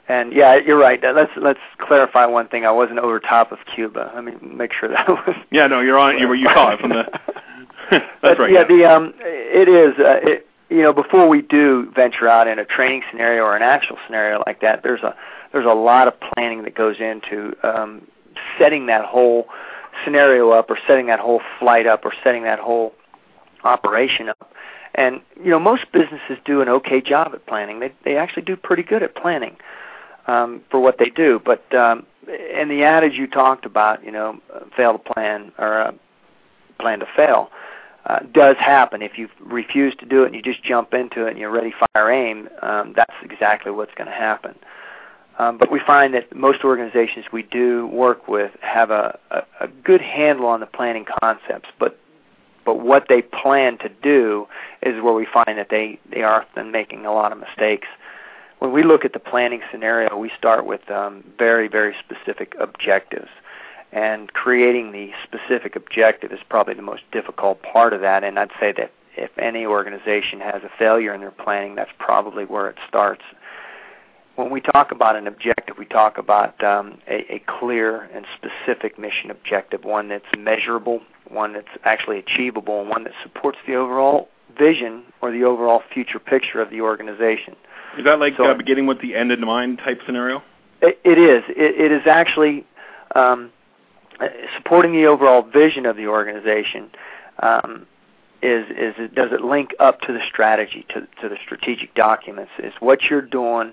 [0.08, 1.00] and yeah, you're right.
[1.02, 2.66] Let's let's clarify one thing.
[2.66, 4.12] I wasn't over top of Cuba.
[4.14, 5.36] Let me make sure that was.
[5.50, 6.18] Yeah, no, you're on.
[6.18, 7.04] You you saw it from the.
[8.22, 8.52] That's right.
[8.52, 9.98] Yeah, the um, it is.
[9.98, 13.62] Uh, it, you know, before we do venture out in a training scenario or an
[13.62, 15.14] actual scenario like that, there's a
[15.52, 18.06] there's a lot of planning that goes into um,
[18.56, 19.48] setting that whole
[20.04, 22.94] scenario up or setting that whole flight up or setting that whole
[23.64, 24.54] operation up.
[24.94, 27.80] And you know, most businesses do an okay job at planning.
[27.80, 29.56] They they actually do pretty good at planning
[30.28, 31.40] um, for what they do.
[31.44, 34.40] But um, and the adage you talked about, you know,
[34.76, 35.92] fail to plan or uh,
[36.78, 37.50] plan to fail,
[38.06, 39.02] uh, does happen.
[39.02, 41.72] If you refuse to do it and you just jump into it and you're ready,
[41.92, 44.54] fire, aim, um, that's exactly what's going to happen.
[45.38, 49.68] Um, but we find that most organizations we do work with have a, a, a
[49.68, 51.98] good handle on the planning concepts, but
[52.64, 54.46] but what they plan to do
[54.82, 57.88] is where we find that they, they are often making a lot of mistakes.
[58.58, 63.30] When we look at the planning scenario, we start with um, very, very specific objectives.
[63.92, 68.22] And creating the specific objective is probably the most difficult part of that.
[68.22, 72.44] And I'd say that if any organization has a failure in their planning, that's probably
[72.44, 73.22] where it starts.
[74.36, 78.98] When we talk about an objective, we talk about um, a, a clear and specific
[78.98, 84.28] mission objective, one that's measurable, one that's actually achievable, and one that supports the overall
[84.56, 87.56] vision or the overall future picture of the organization.
[87.98, 90.42] Is that like so, uh, beginning with the end in mind type scenario?
[90.80, 91.42] it, it is.
[91.48, 92.64] It, it is actually
[93.14, 93.50] um,
[94.56, 96.90] supporting the overall vision of the organization.
[97.40, 97.86] Um,
[98.42, 102.52] is is it, does it link up to the strategy to to the strategic documents?
[102.58, 103.72] Is what you're doing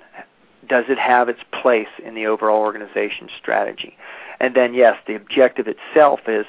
[0.68, 3.98] does it have its place in the overall organization strategy?
[4.40, 6.46] And then yes, the objective itself is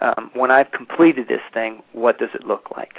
[0.00, 2.98] um, when I've completed this thing, what does it look like?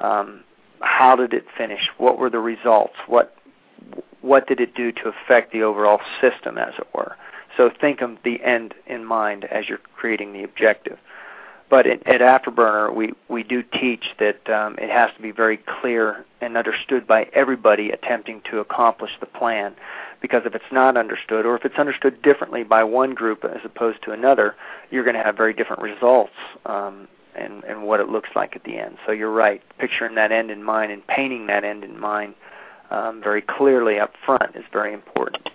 [0.00, 0.42] Um,
[0.80, 1.90] how did it finish?
[1.98, 2.94] What were the results?
[3.06, 3.34] What
[4.20, 7.16] what did it do to affect the overall system, as it were?
[7.58, 10.96] So think of the end in mind as you're creating the objective.
[11.68, 16.24] But at, Afterburner, we, we do teach that um, it has to be very clear
[16.40, 19.74] and understood by everybody attempting to accomplish the plan.
[20.22, 24.02] Because if it's not understood, or if it's understood differently by one group as opposed
[24.04, 24.54] to another,
[24.90, 26.32] you're going to have very different results
[26.64, 28.96] um, and, and what it looks like at the end.
[29.04, 29.60] So you're right.
[29.78, 32.34] Picturing that end in mind and painting that end in mind
[32.90, 35.47] um, very clearly up front is very important.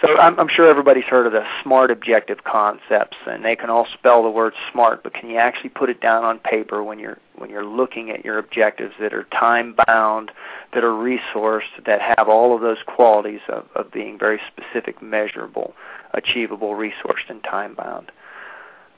[0.00, 3.86] So I'm, I'm sure everybody's heard of the SMART objective concepts, and they can all
[3.92, 7.18] spell the word SMART, but can you actually put it down on paper when you're
[7.36, 10.30] when you're looking at your objectives that are time bound,
[10.74, 15.74] that are resourced, that have all of those qualities of, of being very specific, measurable,
[16.12, 18.12] achievable, resourced, and time bound.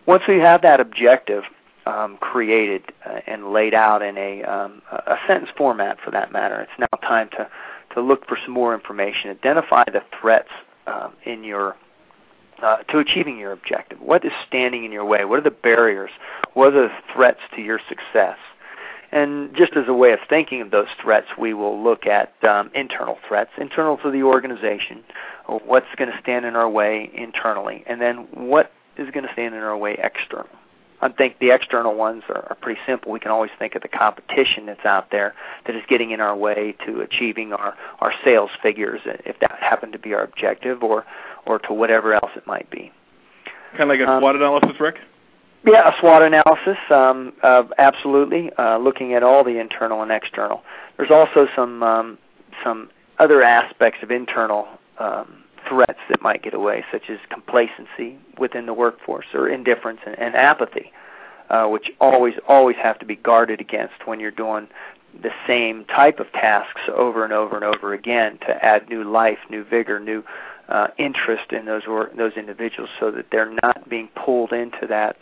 [0.06, 1.44] Once we have that objective
[1.86, 6.60] um, created uh, and laid out in a, um, a sentence format, for that matter,
[6.60, 7.48] it's now time to
[7.94, 10.48] to look for some more information, identify the threats
[10.86, 11.76] um, in your
[12.62, 14.00] uh, to achieving your objective?
[14.00, 15.24] What is standing in your way?
[15.24, 16.10] What are the barriers?
[16.54, 18.38] What are the threats to your success?
[19.10, 22.70] And just as a way of thinking of those threats, we will look at um,
[22.74, 25.04] internal threats, internal to the organization,
[25.46, 29.54] what's going to stand in our way internally, and then what is going to stand
[29.54, 30.48] in our way external.
[31.02, 33.10] I think the external ones are, are pretty simple.
[33.10, 35.34] We can always think of the competition that's out there
[35.66, 39.92] that is getting in our way to achieving our, our sales figures, if that happened
[39.94, 41.04] to be our objective, or
[41.44, 42.92] or to whatever else it might be.
[43.72, 44.96] Kind of like a um, SWOT analysis, Rick.
[45.66, 48.50] Yeah, a SWOT analysis, um, uh, absolutely.
[48.58, 50.62] Uh, looking at all the internal and external.
[50.96, 52.18] There's also some um,
[52.62, 55.41] some other aspects of internal um,
[55.72, 60.34] threats that might get away, such as complacency within the workforce or indifference and, and
[60.34, 60.92] apathy,
[61.48, 64.68] uh, which always always have to be guarded against when you're doing
[65.22, 69.38] the same type of tasks over and over and over again to add new life,
[69.50, 70.22] new vigor, new
[70.68, 75.16] uh, interest in those or, those individuals, so that they're not being pulled into that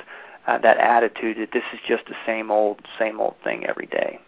[0.49, 4.19] uh, that attitude that this is just the same old same old thing every day.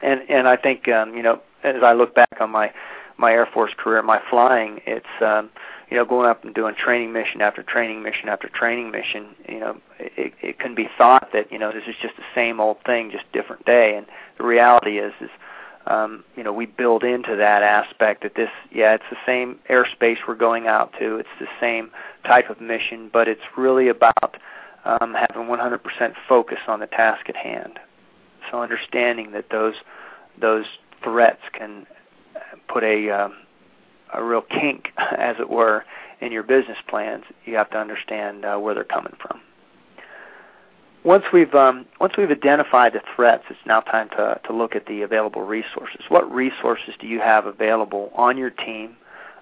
[0.00, 2.72] And and I think um, you know as I look back on my
[3.18, 5.50] my Air Force career, my flying, it's um,
[5.90, 9.26] you know going up and doing training mission after training mission after training mission.
[9.48, 12.60] You know, it, it can be thought that you know this is just the same
[12.60, 13.96] old thing, just different day.
[13.96, 14.06] And
[14.38, 15.30] the reality is, is
[15.86, 20.18] um, you know we build into that aspect that this, yeah, it's the same airspace
[20.26, 21.16] we're going out to.
[21.16, 21.90] It's the same
[22.24, 24.36] type of mission, but it's really about
[24.84, 27.80] um, having 100% focus on the task at hand.
[28.50, 29.74] So understanding that those
[30.40, 30.66] those
[31.02, 31.86] threats can
[32.68, 33.34] put a um,
[34.12, 35.84] a real kink, as it were,
[36.20, 39.40] in your business plans, you have to understand uh, where they're coming from.
[41.04, 44.86] Once we've um, once we've identified the threats, it's now time to to look at
[44.86, 46.00] the available resources.
[46.08, 48.96] What resources do you have available on your team,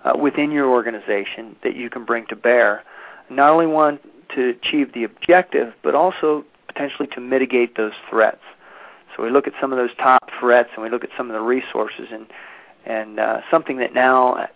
[0.05, 2.85] uh, within your organization that you can bring to bear,
[3.31, 3.99] not only one
[4.35, 8.43] to achieve the objective, but also potentially to mitigate those threats.
[9.17, 11.35] So we look at some of those top threats, and we look at some of
[11.35, 12.27] the resources, and
[12.87, 14.49] and uh, something that now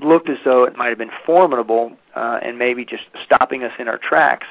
[0.00, 3.88] looked as though it might have been formidable uh, and maybe just stopping us in
[3.88, 4.46] our tracks.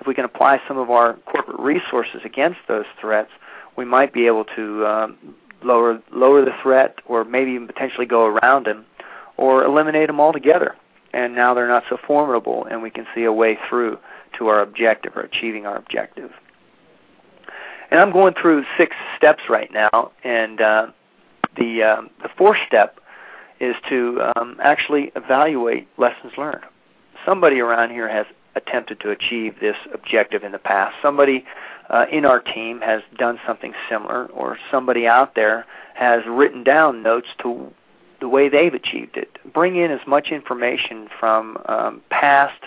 [0.00, 3.30] If we can apply some of our corporate resources against those threats,
[3.76, 5.18] we might be able to um,
[5.62, 8.84] lower lower the threat, or maybe even potentially go around them,
[9.36, 10.74] or eliminate them altogether.
[11.12, 13.98] And now they're not so formidable, and we can see a way through
[14.38, 16.30] to our objective or achieving our objective.
[17.90, 20.86] And I'm going through six steps right now, and uh,
[21.56, 23.00] the um, the fourth step
[23.60, 26.64] is to um, actually evaluate lessons learned.
[27.24, 30.94] Somebody around here has attempted to achieve this objective in the past.
[31.02, 31.44] Somebody
[31.90, 37.02] uh, in our team has done something similar, or somebody out there has written down
[37.02, 37.72] notes to
[38.20, 39.38] the way they've achieved it.
[39.52, 42.60] Bring in as much information from um, past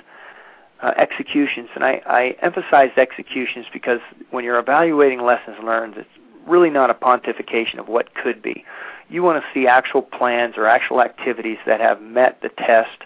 [0.82, 4.00] uh, executions, and I, I emphasize executions because
[4.32, 6.10] when you're evaluating lessons learned, it's
[6.50, 8.66] really not a pontification of what could be.
[9.10, 13.04] You want to see actual plans or actual activities that have met the test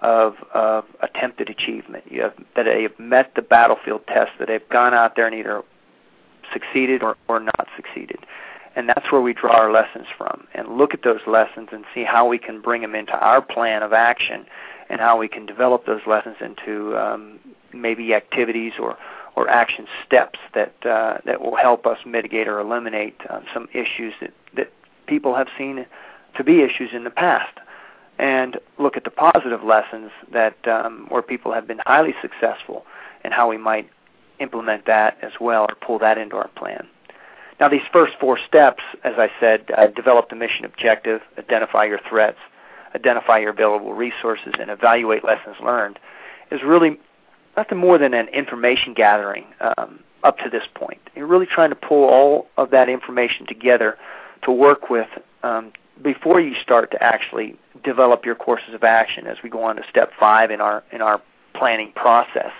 [0.00, 2.04] of, of attempted achievement.
[2.10, 5.34] You have that they have met the battlefield test, that they've gone out there and
[5.34, 5.62] either
[6.52, 8.18] succeeded or, or not succeeded.
[8.76, 12.04] And that's where we draw our lessons from and look at those lessons and see
[12.04, 14.46] how we can bring them into our plan of action
[14.90, 17.38] and how we can develop those lessons into um,
[17.72, 18.96] maybe activities or,
[19.36, 24.14] or action steps that uh, that will help us mitigate or eliminate uh, some issues
[24.20, 24.72] that, that
[25.06, 25.86] people have seen
[26.36, 27.58] to be issues in the past
[28.18, 32.84] and look at the positive lessons that um, where people have been highly successful
[33.24, 33.88] and how we might
[34.38, 36.86] implement that as well or pull that into our plan.
[37.60, 42.00] Now, these first four steps, as I said, uh, develop the mission objective, identify your
[42.08, 42.38] threats,
[42.94, 45.98] identify your available resources, and evaluate lessons learned,
[46.50, 46.98] is really
[47.56, 51.00] nothing more than an information gathering um, up to this point.
[51.14, 53.96] You're really trying to pull all of that information together
[54.42, 55.08] to work with
[55.42, 59.76] um, before you start to actually develop your courses of action as we go on
[59.76, 61.20] to step five in our in our
[61.54, 62.50] planning process.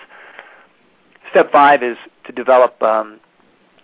[1.31, 3.19] Step five is to develop um,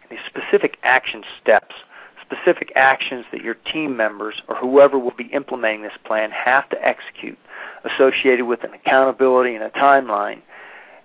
[0.10, 1.76] these specific action steps,
[2.22, 6.86] specific actions that your team members or whoever will be implementing this plan have to
[6.86, 7.38] execute,
[7.84, 10.42] associated with an accountability and a timeline.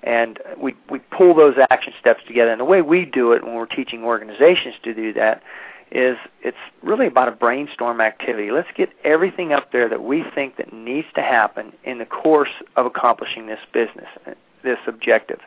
[0.07, 2.53] And we, we pull those action steps together.
[2.53, 5.43] And the way we do it when we're teaching organizations to do that
[5.91, 8.51] is it's really about a brainstorm activity.
[8.51, 12.51] Let's get everything up there that we think that needs to happen in the course
[12.77, 14.09] of accomplishing this business,
[14.63, 15.41] this objective.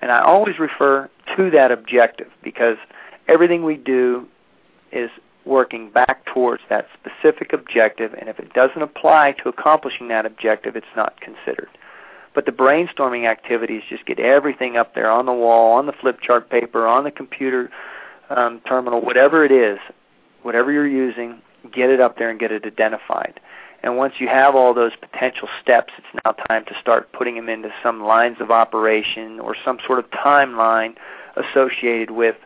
[0.00, 2.76] And I always refer to that objective because
[3.28, 4.26] everything we do
[4.90, 5.10] is
[5.44, 10.76] working back towards that specific objective, and if it doesn't apply to accomplishing that objective,
[10.76, 11.68] it's not considered.
[12.38, 16.20] But the brainstorming activities just get everything up there on the wall, on the flip
[16.20, 17.68] chart paper, on the computer
[18.30, 19.80] um, terminal, whatever it is,
[20.42, 23.40] whatever you're using, get it up there and get it identified.
[23.82, 27.48] And once you have all those potential steps, it's now time to start putting them
[27.48, 30.94] into some lines of operation or some sort of timeline
[31.34, 32.36] associated with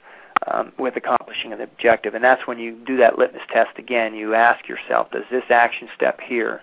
[0.50, 2.14] um, with accomplishing an objective.
[2.14, 4.14] And that's when you do that litmus test again.
[4.14, 6.62] You ask yourself, does this action step here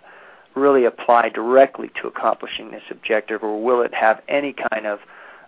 [0.56, 5.00] really apply directly to accomplishing this objective, or will it have any kind of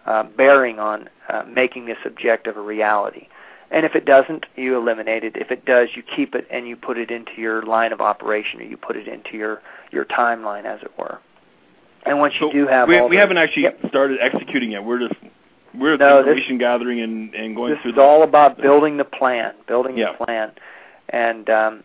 [0.06, 3.28] uh, bearing on uh, making this objective a reality?
[3.72, 5.38] And if it doesn't, you eliminate it.
[5.38, 8.60] If it does, you keep it and you put it into your line of operation,
[8.60, 11.20] or you put it into your your timeline, as it were.
[12.06, 13.80] And once so you do have, we, we haven't actually yep.
[13.88, 14.84] started executing yet.
[14.84, 15.20] We're just
[15.74, 17.92] we're no, information this, gathering and, and going this through.
[17.94, 20.12] This is all about building the plan, building yeah.
[20.12, 20.52] the plan,
[21.10, 21.84] and um,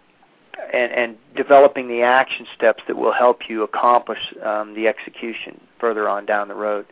[0.72, 6.08] and and developing the action steps that will help you accomplish um, the execution further
[6.08, 6.86] on down the road.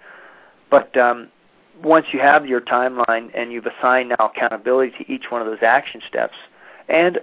[0.70, 1.28] But um,
[1.82, 5.62] once you have your timeline and you've assigned now accountability to each one of those
[5.62, 6.34] action steps
[6.88, 7.18] and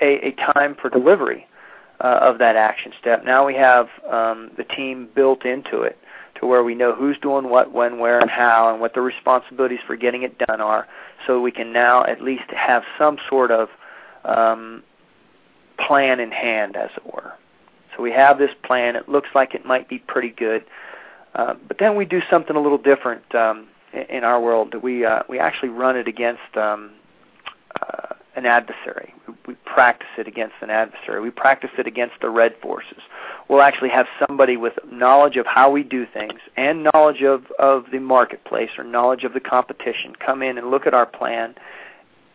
[0.00, 1.46] a, a time for delivery
[2.00, 5.98] uh, of that action step, now we have um, the team built into it
[6.40, 9.78] to where we know who's doing what, when, where, and how, and what the responsibilities
[9.86, 10.86] for getting it done are,
[11.26, 13.70] so we can now at least have some sort of
[14.24, 14.82] um,
[15.78, 17.32] plan in hand, as it were.
[17.96, 18.96] So we have this plan.
[18.96, 20.64] It looks like it might be pretty good,
[21.34, 23.34] uh, but then we do something a little different.
[23.34, 23.68] Um,
[24.08, 26.90] in our world we uh, we actually run it against um,
[27.80, 29.14] uh, an adversary.
[29.26, 31.20] We, we practice it against an adversary.
[31.20, 32.98] We practice it against the red forces.
[33.48, 37.86] We'll actually have somebody with knowledge of how we do things and knowledge of, of
[37.92, 41.54] the marketplace or knowledge of the competition come in and look at our plan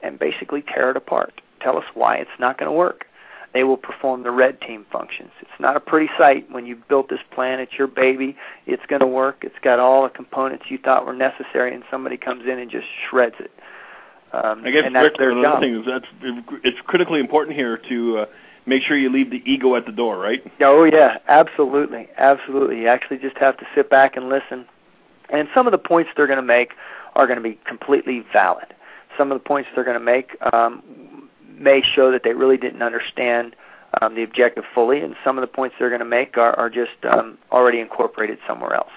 [0.02, 1.42] and basically tear it apart.
[1.60, 3.06] Tell us why it's not going to work
[3.54, 5.32] they will perform the red team functions.
[5.41, 7.60] It's not a pretty sight when you built this plan.
[7.60, 8.38] It's your baby.
[8.66, 9.43] It's going to work.
[9.43, 12.88] It's got all the components you thought were necessary, and somebody comes in and just
[13.10, 13.52] shreds it.
[14.34, 15.62] Um, I guess and that's Rick, their another job.
[15.62, 16.06] thing is that's
[16.64, 18.26] it's critically important here to uh,
[18.66, 20.41] make sure you leave the ego at the door, right?
[20.62, 22.80] Oh yeah, absolutely, absolutely.
[22.80, 24.66] You actually just have to sit back and listen.
[25.30, 26.72] And some of the points they're going to make
[27.16, 28.74] are going to be completely valid.
[29.18, 30.82] Some of the points they're going to make um,
[31.62, 33.55] may show that they really didn't understand
[34.01, 36.70] um, the objective fully, and some of the points they're going to make are, are
[36.70, 38.91] just um, already incorporated somewhere else.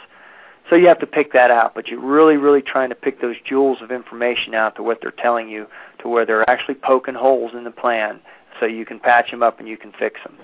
[0.70, 3.36] So you have to pick that out, but you're really, really trying to pick those
[3.44, 5.66] jewels of information out to what they're telling you,
[6.00, 8.20] to where they're actually poking holes in the plan,
[8.58, 10.36] so you can patch them up and you can fix them.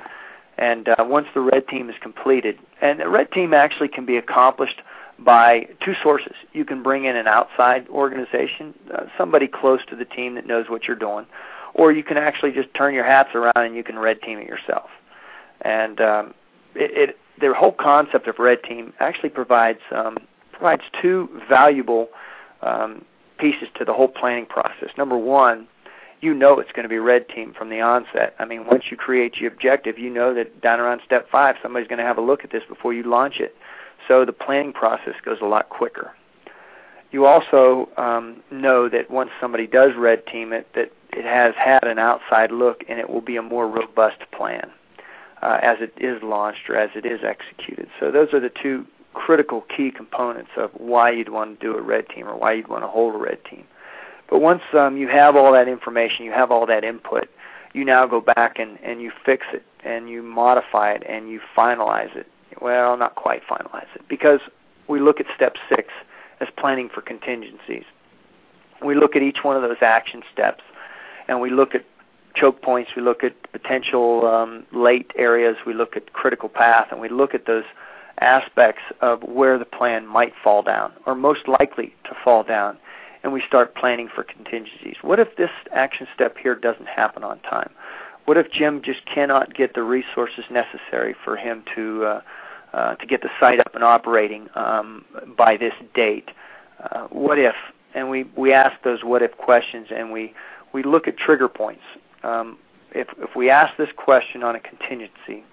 [0.59, 4.19] And uh, once the red team is completed, and the red team actually can be
[4.19, 4.83] accomplished
[5.19, 6.35] by two sources.
[6.53, 10.69] You can bring in an outside organization, uh, somebody close to the team that knows
[10.69, 11.27] what you're doing,
[11.75, 14.47] or you can actually just turn your hats around and you can red team it
[14.47, 14.91] yourself.
[15.63, 16.35] And um,
[16.75, 20.19] it, it, the whole concept of red team actually provides um,
[20.53, 22.09] provides two valuable
[22.63, 23.05] um,
[23.39, 24.91] pieces to the whole planning process.
[24.99, 25.67] Number one,
[26.21, 28.35] you know it's going to be red team from the onset.
[28.39, 31.89] I mean, once you create your objective, you know that down around step five, somebody's
[31.89, 33.57] going to have a look at this before you launch it.
[34.07, 36.13] So the planning process goes a lot quicker.
[37.11, 41.85] You also um, know that once somebody does red team it, that it has had
[41.85, 44.71] an outside look and it will be a more robust plan
[45.43, 47.89] uh, as it is launched or as it is executed.
[47.99, 51.83] So those are the two critical key components of why you'd want to do a
[51.83, 53.65] red team or why you'd want to hold a red team.
[54.29, 57.29] But once um, you have all that information, you have all that input,
[57.75, 61.41] you now go back and, and you fix it and you modify it and you
[61.57, 62.29] finalize it
[62.61, 64.41] well, not quite finalize it, because
[64.89, 65.89] we look at step six
[66.41, 67.85] as planning for contingencies.
[68.85, 70.65] We look at each one of those action steps,
[71.29, 71.85] and we look at
[72.35, 77.01] choke points, we look at potential um, late areas, we look at critical path, and
[77.01, 77.65] we look at those
[78.21, 82.79] aspects of where the plan might fall down, or most likely to fall down,
[83.23, 84.97] and we start planning for contingencies.
[85.03, 87.71] What if this action step here doesn't happen on time?
[88.27, 92.21] What if Jim just cannot get the resources necessary for him to uh,
[92.73, 95.05] uh, to get the site up and operating um,
[95.37, 96.31] by this date?
[96.83, 97.55] Uh, what if?
[97.95, 100.33] And we we ask those what if questions, and we
[100.73, 101.83] we look at trigger points.
[102.23, 102.59] Um,
[102.93, 105.45] if if we ask this question on a contingency,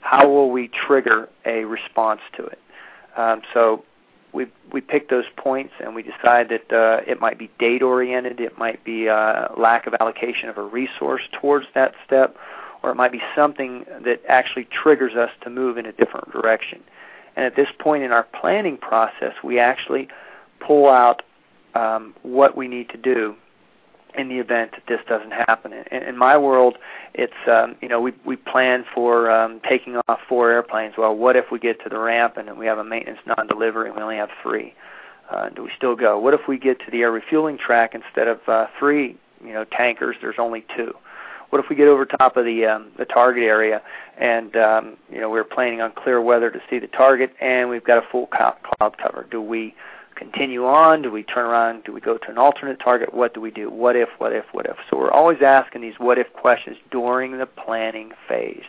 [0.00, 2.58] how will we trigger a response to it?
[3.16, 3.84] Um, so
[4.32, 8.40] we we pick those points and we decide that uh, it might be date oriented,
[8.40, 12.36] it might be uh, lack of allocation of a resource towards that step,
[12.82, 16.80] or it might be something that actually triggers us to move in a different direction.
[17.36, 20.08] And at this point in our planning process, we actually
[20.60, 21.22] pull out
[21.74, 23.34] um, what we need to do
[24.16, 25.72] in the event that this doesn't happen.
[25.72, 26.76] In, in my world,
[27.14, 30.94] it's um, you know we we plan for um, taking off four airplanes.
[30.98, 33.96] Well, what if we get to the ramp and we have a maintenance non-delivery and
[33.96, 34.74] we only have three?
[35.30, 36.18] Uh, do we still go?
[36.18, 39.64] What if we get to the air refueling track instead of uh, three you know
[39.64, 40.16] tankers?
[40.20, 40.94] There's only two.
[41.52, 43.82] What if we get over top of the um, the target area
[44.16, 47.84] and um, you know we're planning on clear weather to see the target and we've
[47.84, 48.56] got a full cloud
[48.96, 49.26] cover?
[49.30, 49.74] Do we
[50.14, 51.02] continue on?
[51.02, 51.84] Do we turn around?
[51.84, 53.12] Do we go to an alternate target?
[53.12, 53.68] What do we do?
[53.68, 54.76] What if, what if, what if?
[54.88, 58.64] So we're always asking these what if questions during the planning phase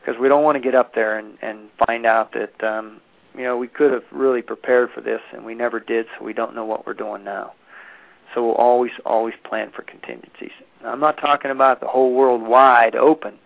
[0.00, 3.00] because we don't want to get up there and, and find out that, um,
[3.36, 6.32] you know, we could have really prepared for this and we never did, so we
[6.32, 7.52] don't know what we're doing now.
[8.34, 10.52] So we'll always, always plan for contingencies.
[10.82, 13.38] Now, I'm not talking about the whole world wide open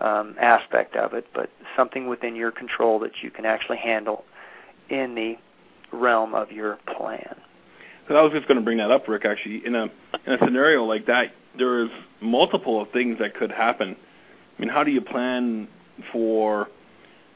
[0.00, 4.24] um, aspect of it, but something within your control that you can actually handle
[4.90, 5.36] in the
[5.96, 7.36] realm of your plan.
[8.08, 9.24] So I was just going to bring that up, Rick.
[9.24, 9.84] Actually, in a
[10.26, 13.96] in a scenario like that, there is multiple things that could happen.
[14.56, 15.68] I mean, how do you plan
[16.12, 16.68] for,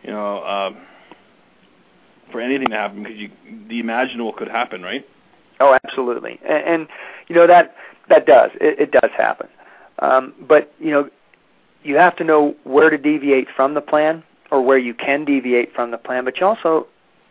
[0.03, 0.70] you know, uh,
[2.32, 3.03] for anything to happen?
[3.03, 3.30] Because you,
[3.68, 5.07] the imaginable could happen, right?
[5.61, 6.88] Oh, absolutely, and, and
[7.28, 7.74] you know that
[8.09, 9.48] that does it, it does happen.
[10.00, 11.09] Um, but you know,
[11.82, 15.74] you have to know where to deviate from the plan or where you can deviate
[15.74, 16.86] from the plan, but you also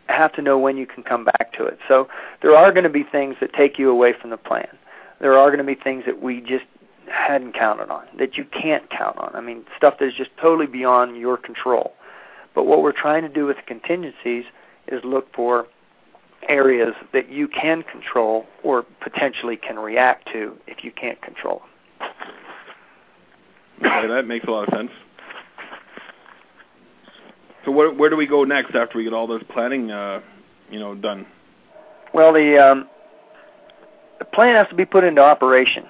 [0.08, 1.78] have to know when you can come back to it.
[1.88, 2.08] So
[2.42, 4.68] there are going to be things that take you away from the plan.
[5.20, 6.64] There are going to be things that we just
[7.08, 9.30] hadn't counted on, that you can't count on.
[9.34, 11.92] I mean, stuff that is just totally beyond your control.
[12.54, 14.44] But what we're trying to do with the contingencies
[14.88, 15.66] is look for
[16.48, 21.62] areas that you can control or potentially can react to if you can't control
[22.00, 22.10] them.
[23.80, 24.90] Okay, that makes a lot of sense.
[27.64, 30.20] So where where do we go next after we get all this planning, uh,
[30.70, 31.26] you know, done?
[32.14, 32.88] Well, the um,
[34.18, 35.84] the plan has to be put into operation.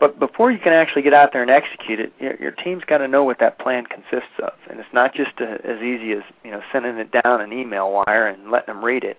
[0.00, 2.98] But before you can actually get out there and execute it, your, your team's got
[2.98, 6.22] to know what that plan consists of, and it's not just a, as easy as
[6.42, 9.18] you know sending it down an email wire and letting them read it.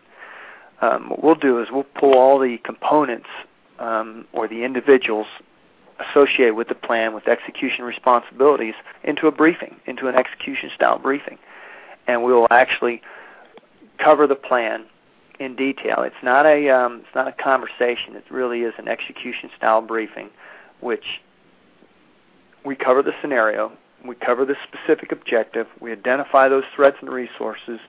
[0.82, 3.28] Um, what we'll do is we'll pull all the components
[3.80, 5.28] um, or the individuals
[6.00, 8.74] associated with the plan with execution responsibilities
[9.04, 11.38] into a briefing, into an execution style briefing.
[12.08, 13.02] And we will actually
[13.98, 14.86] cover the plan
[15.40, 16.02] in detail.
[16.02, 18.16] It's not a um, it's not a conversation.
[18.16, 20.30] It really is an execution style briefing,
[20.82, 21.22] which
[22.66, 23.72] we cover the scenario,
[24.04, 27.80] we cover the specific objective, we identify those threats and resources,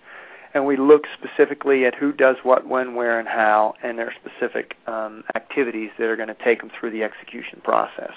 [0.56, 4.74] and we look specifically at who does what, when, where, and how, and their specific
[4.86, 8.12] um, activities that are going to take them through the execution process.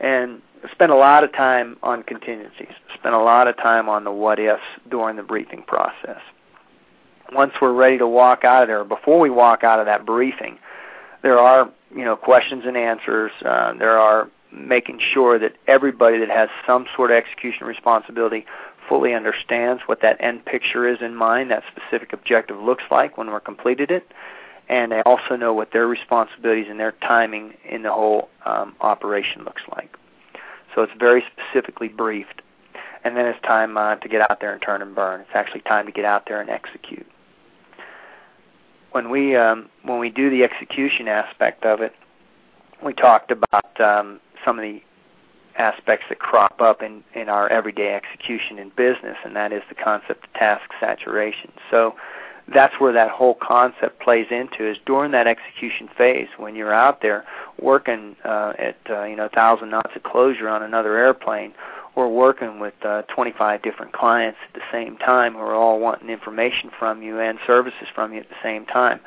[0.00, 4.10] and spend a lot of time on contingencies, spend a lot of time on the
[4.10, 4.60] what ifs
[4.90, 6.20] during the briefing process.
[7.32, 10.58] Once we're ready to walk out of there, before we walk out of that briefing,
[11.22, 13.30] there are you know questions and answers.
[13.44, 18.44] Uh, there are making sure that everybody that has some sort of execution responsibility
[18.90, 23.28] fully understands what that end picture is in mind, that specific objective looks like when
[23.28, 24.12] we're completed it,
[24.68, 29.44] and they also know what their responsibilities and their timing in the whole um, operation
[29.44, 29.96] looks like.
[30.74, 32.42] So it's very specifically briefed.
[33.04, 35.20] And then it's time uh, to get out there and turn and burn.
[35.20, 37.06] It's actually time to get out there and execute.
[38.90, 41.94] When we um, when we do the execution aspect of it,
[42.84, 44.82] we talked about um, some of the
[45.56, 49.74] aspects that crop up in, in our everyday execution in business, and that is the
[49.74, 51.52] concept of task saturation.
[51.70, 51.94] So
[52.52, 57.00] that's where that whole concept plays into is during that execution phase when you're out
[57.00, 57.24] there
[57.60, 61.52] working uh, at uh, you know 1,000 knots of closure on another airplane
[61.94, 66.08] or working with uh, 25 different clients at the same time who are all wanting
[66.08, 69.00] information from you and services from you at the same time.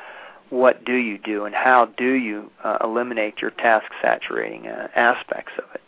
[0.49, 5.53] What do you do and how do you uh, eliminate your task saturating uh, aspects
[5.57, 5.82] of it?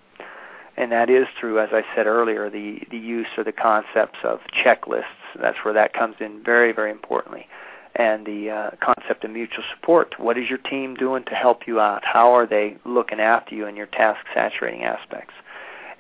[0.78, 4.42] And that is through, as I said earlier, the, the use of the concepts of
[4.54, 5.04] checklists.
[5.40, 7.48] That's where that comes in very, very importantly.
[7.96, 10.16] And the uh, concept of mutual support.
[10.20, 12.04] What is your team doing to help you out?
[12.04, 15.34] How are they looking after you in your task saturating aspects?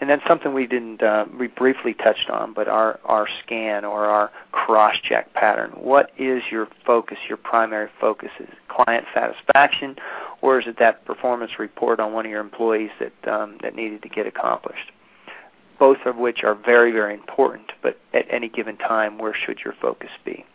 [0.01, 4.03] And then something we didn't uh, we briefly touched on, but our our scan or
[4.05, 5.71] our cross check pattern.
[5.71, 7.17] What is your focus?
[7.29, 9.95] Your primary focus is client satisfaction,
[10.45, 14.03] or is it that performance report on one of your employees that um, that needed
[14.03, 14.91] to get accomplished?
[15.79, 17.71] Both of which are very very important.
[17.81, 20.45] But at any given time, where should your focus be?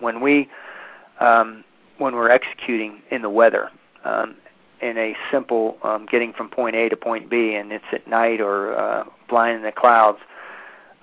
[0.00, 0.48] When we
[1.20, 1.62] um,
[1.98, 3.70] when we're executing in the weather,
[4.04, 4.34] um,
[4.82, 8.40] in a simple um, getting from point A to point B, and it's at night
[8.40, 10.18] or uh, flying in the clouds,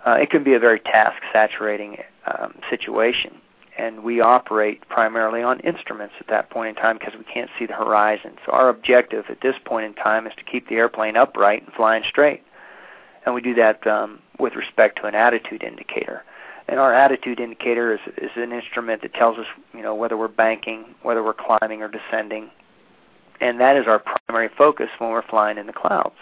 [0.06, 3.40] uh, it can be a very task saturating um, situation.
[3.78, 7.66] And we operate primarily on instruments at that point in time because we can't see
[7.66, 8.34] the horizon.
[8.46, 11.74] So our objective at this point in time is to keep the airplane upright and
[11.74, 12.44] flying straight.
[13.26, 16.24] And we do that um, with respect to an attitude indicator.
[16.68, 20.28] And our attitude indicator is, is an instrument that tells us, you know, whether we're
[20.28, 22.50] banking, whether we're climbing or descending,
[23.42, 26.16] and that is our primary focus when we're flying in the clouds.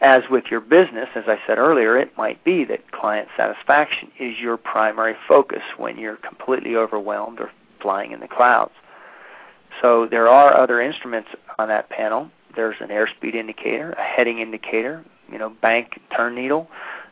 [0.00, 4.38] As with your business, as I said earlier, it might be that client satisfaction is
[4.38, 8.72] your primary focus when you're completely overwhelmed or flying in the clouds.
[9.80, 11.28] So there are other instruments
[11.58, 12.30] on that panel.
[12.54, 16.68] There's an airspeed indicator, a heading indicator, you know, bank turn needle.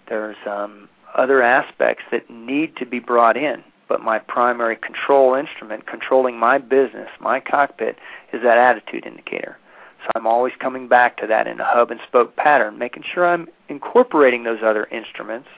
[0.09, 5.87] There's um, other aspects that need to be brought in but my primary control instrument
[5.87, 7.99] controlling my business, my cockpit,
[8.33, 9.59] is that attitude indicator.
[10.03, 13.27] So I'm always coming back to that in a hub and spoke pattern, making sure
[13.27, 15.49] I'm incorporating those other instruments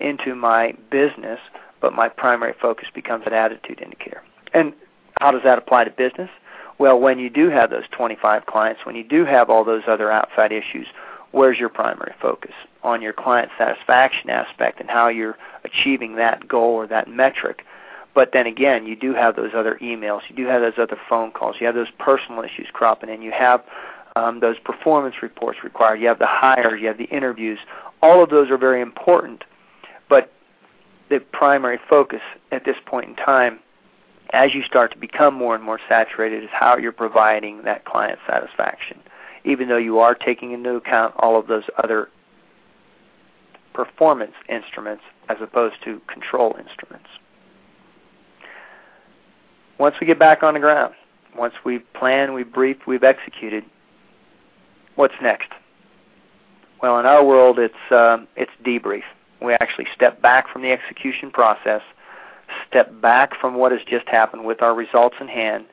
[0.00, 1.38] into my business,
[1.80, 4.22] but my primary focus becomes an attitude indicator.
[4.54, 4.72] And
[5.20, 6.30] how does that apply to business?
[6.78, 10.10] Well, when you do have those 25 clients, when you do have all those other
[10.10, 10.86] outside issues,
[11.32, 12.52] where's your primary focus?
[12.82, 17.64] On your client satisfaction aspect and how you're achieving that goal or that metric.
[18.14, 21.32] But then again, you do have those other emails, you do have those other phone
[21.32, 23.62] calls, you have those personal issues cropping in, you have
[24.16, 27.58] um, those performance reports required, you have the hires, you have the interviews.
[28.02, 29.42] All of those are very important,
[30.08, 30.32] but
[31.08, 32.20] the primary focus
[32.52, 33.58] at this point in time,
[34.32, 38.18] as you start to become more and more saturated, is how you're providing that client
[38.26, 39.00] satisfaction
[39.44, 42.08] even though you are taking into account all of those other
[43.72, 47.08] performance instruments as opposed to control instruments.
[49.78, 50.94] Once we get back on the ground,
[51.36, 53.64] once we've planned, we've briefed, we've executed,
[54.94, 55.48] what's next?
[56.80, 59.02] Well, in our world, it's uh, it's debrief.
[59.40, 61.82] We actually step back from the execution process,
[62.68, 65.64] step back from what has just happened with our results in hand,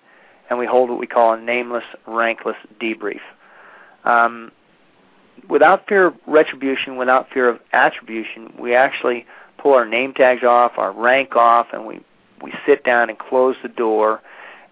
[0.50, 3.22] and we hold what we call a nameless, rankless debrief
[4.04, 4.52] um,
[5.48, 9.26] without fear of retribution, without fear of attribution, we actually
[9.58, 12.00] pull our name tags off, our rank off, and we
[12.42, 14.22] we sit down and close the door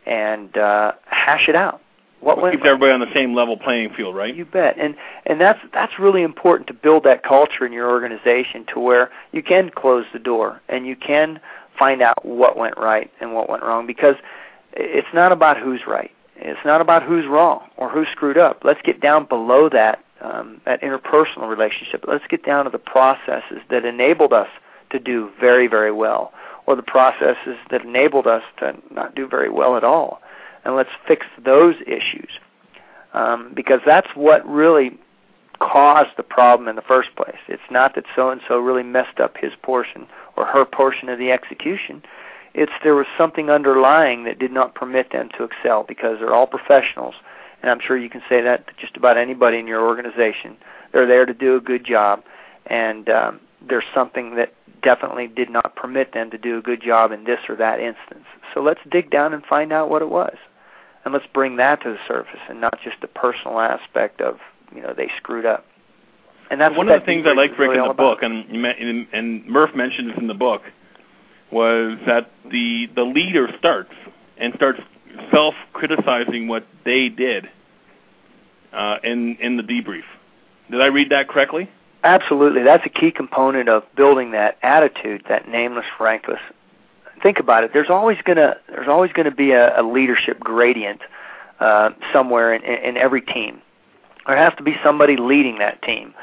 [0.05, 1.81] and uh, hash it out.
[2.21, 4.35] What well, keeps everybody on the same level playing field, right?
[4.35, 4.77] You bet.
[4.77, 4.95] And
[5.25, 9.41] and that's that's really important to build that culture in your organization to where you
[9.41, 11.39] can close the door and you can
[11.77, 14.15] find out what went right and what went wrong because
[14.73, 16.11] it's not about who's right.
[16.35, 18.61] It's not about who's wrong or who screwed up.
[18.63, 22.03] Let's get down below that um, that interpersonal relationship.
[22.05, 24.49] Let's get down to the processes that enabled us
[24.89, 26.33] to do very very well,
[26.69, 30.21] or the processes that enabled us to not do very well at all,
[30.63, 32.29] and let's fix those issues
[33.13, 34.95] um, because that's what really
[35.57, 37.39] caused the problem in the first place.
[37.47, 40.05] It's not that so and so really messed up his portion
[40.37, 42.03] or her portion of the execution.
[42.53, 46.45] It's there was something underlying that did not permit them to excel because they're all
[46.45, 47.15] professionals,
[47.63, 50.55] and I'm sure you can say that to just about anybody in your organization.
[50.91, 52.23] They're there to do a good job,
[52.67, 57.11] and um, there's something that definitely did not permit them to do a good job
[57.11, 58.25] in this or that instance.
[58.53, 60.35] So let's dig down and find out what it was.
[61.05, 64.37] And let's bring that to the surface and not just the personal aspect of,
[64.75, 65.65] you know, they screwed up.
[66.51, 68.45] And that's one of the things I like Rick in the book, and
[69.13, 70.63] and Murph mentions in the book,
[71.51, 73.91] was that the the leader starts
[74.37, 74.79] and starts
[75.31, 77.47] self criticizing what they did
[78.73, 80.03] uh, in in the debrief.
[80.71, 81.69] Did I read that correctly?
[82.03, 86.39] Absolutely, that's a key component of building that attitude, that nameless, rankless.
[87.21, 87.73] Think about it.
[87.73, 91.01] There's always gonna there's always gonna be a, a leadership gradient
[91.59, 93.61] uh, somewhere in, in every team.
[94.25, 96.13] There has to be somebody leading that team,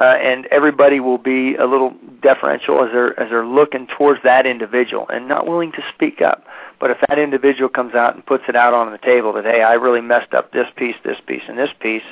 [0.00, 4.46] uh, and everybody will be a little deferential as they're as they're looking towards that
[4.46, 6.46] individual and not willing to speak up.
[6.80, 9.62] But if that individual comes out and puts it out on the table that hey,
[9.62, 12.04] I really messed up this piece, this piece, and this piece,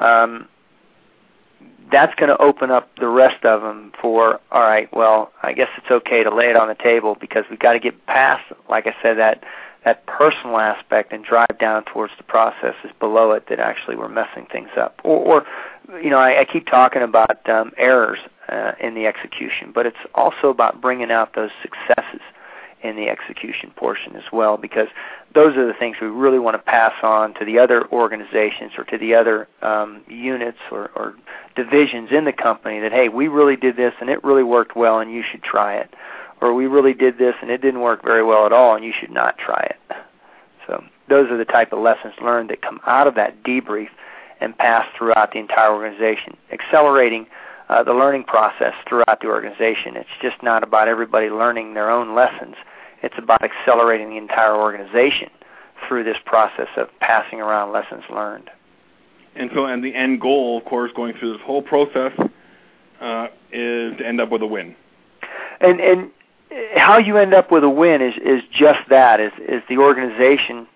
[0.00, 0.48] um,
[1.90, 5.68] that's going to open up the rest of them for all right well i guess
[5.76, 8.86] it's okay to lay it on the table because we've got to get past like
[8.86, 9.42] i said that
[9.84, 14.44] that personal aspect and drive down towards the processes below it that actually were messing
[14.50, 15.00] things up.
[15.04, 15.44] Or,
[15.88, 18.18] or you know i, I keep talking about um, errors
[18.48, 22.20] uh, in the execution but it's also about bringing out those successes
[22.86, 24.88] in the execution portion as well because
[25.34, 28.84] those are the things we really want to pass on to the other organizations or
[28.84, 31.14] to the other um, units or, or
[31.54, 34.98] divisions in the company that hey we really did this and it really worked well
[34.98, 35.92] and you should try it.
[36.40, 38.92] Or we really did this and it didn't work very well at all and you
[38.98, 39.96] should not try it.
[40.66, 43.88] So those are the type of lessons learned that come out of that debrief
[44.40, 47.26] and pass throughout the entire organization accelerating
[47.68, 49.96] uh, the learning process throughout the organization.
[49.96, 52.54] It's just not about everybody learning their own lessons
[53.06, 55.30] it's about accelerating the entire organization
[55.86, 58.50] through this process of passing around lessons learned
[59.36, 62.12] and so, and the end goal, of course, going through this whole process,
[63.00, 64.74] uh, is to end up with a win.
[65.60, 66.10] And and
[66.74, 69.20] how you end up with a win is is just that.
[69.20, 70.66] Is is the organization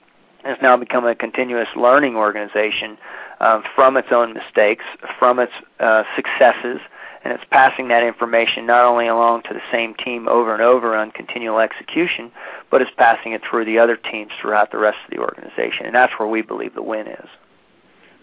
[0.44, 2.96] has now become a continuous learning organization
[3.40, 4.84] um, from its own mistakes,
[5.18, 6.80] from its uh, successes,
[7.22, 10.96] and it's passing that information not only along to the same team over and over
[10.96, 12.32] on continual execution,
[12.70, 15.86] but it's passing it through the other teams throughout the rest of the organization.
[15.86, 17.28] And that's where we believe the win is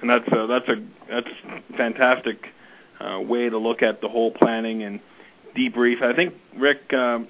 [0.02, 1.28] and that's a, that's a that's
[1.76, 2.48] fantastic
[3.00, 5.00] uh, way to look at the whole planning and
[5.56, 6.02] debrief.
[6.02, 7.28] I think Rick, um,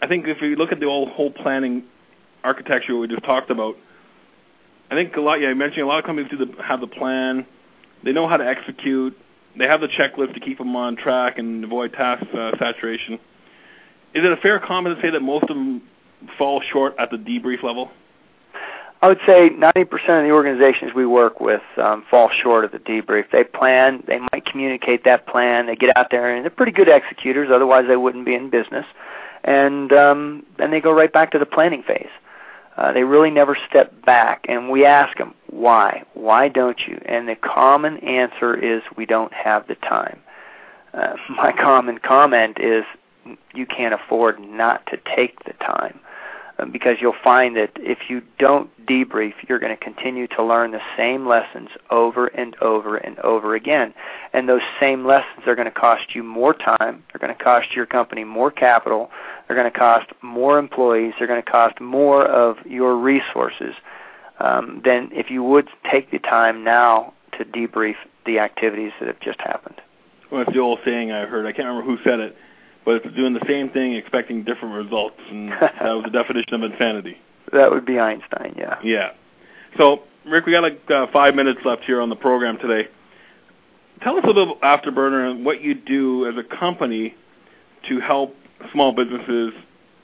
[0.00, 1.84] I think if you look at the whole whole planning
[2.44, 3.76] architecture we just talked about,
[4.90, 5.40] I think a lot.
[5.40, 7.46] Yeah, you mentioned a lot of companies do the, have the plan.
[8.02, 9.18] They know how to execute.
[9.58, 13.14] They have the checklist to keep them on track and avoid task uh, saturation.
[14.14, 15.82] Is it a fair comment to say that most of them
[16.38, 17.90] fall short at the debrief level?
[19.02, 22.78] I would say 90% of the organizations we work with um, fall short of the
[22.78, 23.30] debrief.
[23.30, 26.88] They plan, they might communicate that plan, they get out there, and they're pretty good
[26.88, 27.50] executors.
[27.52, 28.86] Otherwise, they wouldn't be in business.
[29.44, 32.08] And um, then they go right back to the planning phase.
[32.76, 36.04] Uh, they really never step back, and we ask them why.
[36.14, 37.00] Why don't you?
[37.06, 40.20] And the common answer is we don't have the time.
[40.92, 42.84] Uh, my common comment is
[43.54, 45.98] you can't afford not to take the time.
[46.58, 50.70] Um, because you'll find that if you don't debrief, you're going to continue to learn
[50.70, 53.92] the same lessons over and over and over again.
[54.32, 57.74] And those same lessons are going to cost you more time, they're going to cost
[57.74, 59.10] your company more capital,
[59.46, 63.74] they're going to cost more employees, they're going to cost more of your resources
[64.40, 69.20] um, than if you would take the time now to debrief the activities that have
[69.20, 69.80] just happened.
[70.30, 71.44] Well, that's the old saying I heard.
[71.44, 72.36] I can't remember who said it
[72.86, 76.62] but it's doing the same thing, expecting different results, and that was the definition of
[76.62, 77.18] insanity.
[77.52, 78.78] That would be Einstein, yeah.
[78.82, 79.10] Yeah.
[79.76, 82.88] So, Rick, we got like uh, five minutes left here on the program today.
[84.02, 87.14] Tell us a little about Afterburner and what you do as a company
[87.88, 88.36] to help
[88.72, 89.52] small businesses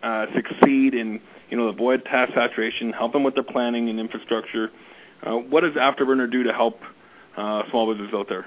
[0.03, 1.21] uh, succeed in,
[1.51, 4.71] you know, avoid task saturation, help them with their planning and infrastructure.
[5.23, 6.81] Uh, what does Afterburner do to help
[7.37, 8.47] uh, small businesses out there?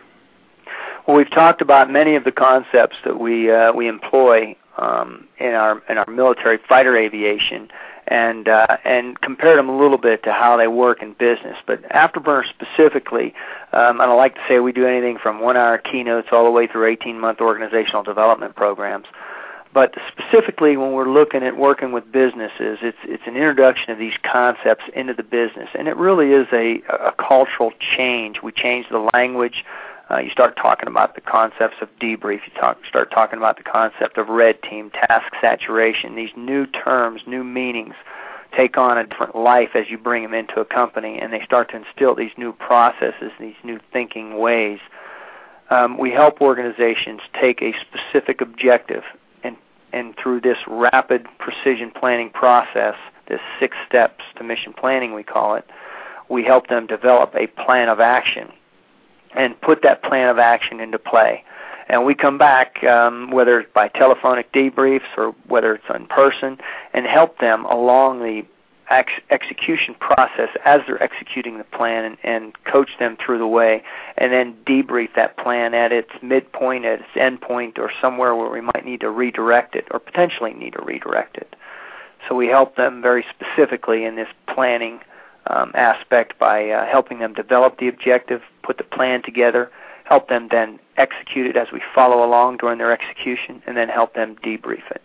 [1.07, 5.53] Well, we've talked about many of the concepts that we uh, we employ um, in
[5.53, 7.69] our in our military fighter aviation,
[8.07, 11.57] and uh, and compared them a little bit to how they work in business.
[11.67, 13.35] But Afterburner specifically,
[13.71, 16.65] um, and I like to say we do anything from one-hour keynotes all the way
[16.65, 19.05] through 18-month organizational development programs.
[19.75, 24.13] But specifically, when we're looking at working with businesses, it's it's an introduction of these
[24.23, 28.41] concepts into the business, and it really is a, a cultural change.
[28.41, 29.63] We change the language
[30.09, 32.41] Uh, you start talking about the concepts of debrief.
[32.45, 36.15] You talk, start talking about the concept of red team, task saturation.
[36.15, 37.95] These new terms, new meanings
[38.55, 41.69] take on a different life as you bring them into a company, and they start
[41.71, 44.79] to instill these new processes, these new thinking ways.
[45.69, 49.03] Um, we help organizations take a specific objective,
[49.43, 49.57] and
[49.91, 52.95] and through this rapid precision planning process,
[53.27, 55.65] this six steps to mission planning we call it,
[56.29, 58.51] we help them develop a plan of action
[59.35, 61.43] and put that plan of action into play.
[61.87, 66.57] And we come back, um, whether it's by telephonic debriefs or whether it's in person,
[66.93, 68.43] and help them along the
[68.89, 73.83] ex- execution process as they're executing the plan and, and coach them through the way,
[74.17, 78.61] and then debrief that plan at its midpoint, at its endpoint, or somewhere where we
[78.61, 81.55] might need to redirect it or potentially need to redirect it.
[82.27, 84.99] So we help them very specifically in this planning
[85.47, 89.71] um, aspect by uh, helping them develop the objective, put the plan together,
[90.05, 94.13] help them then execute it as we follow along during their execution, and then help
[94.13, 95.01] them debrief it.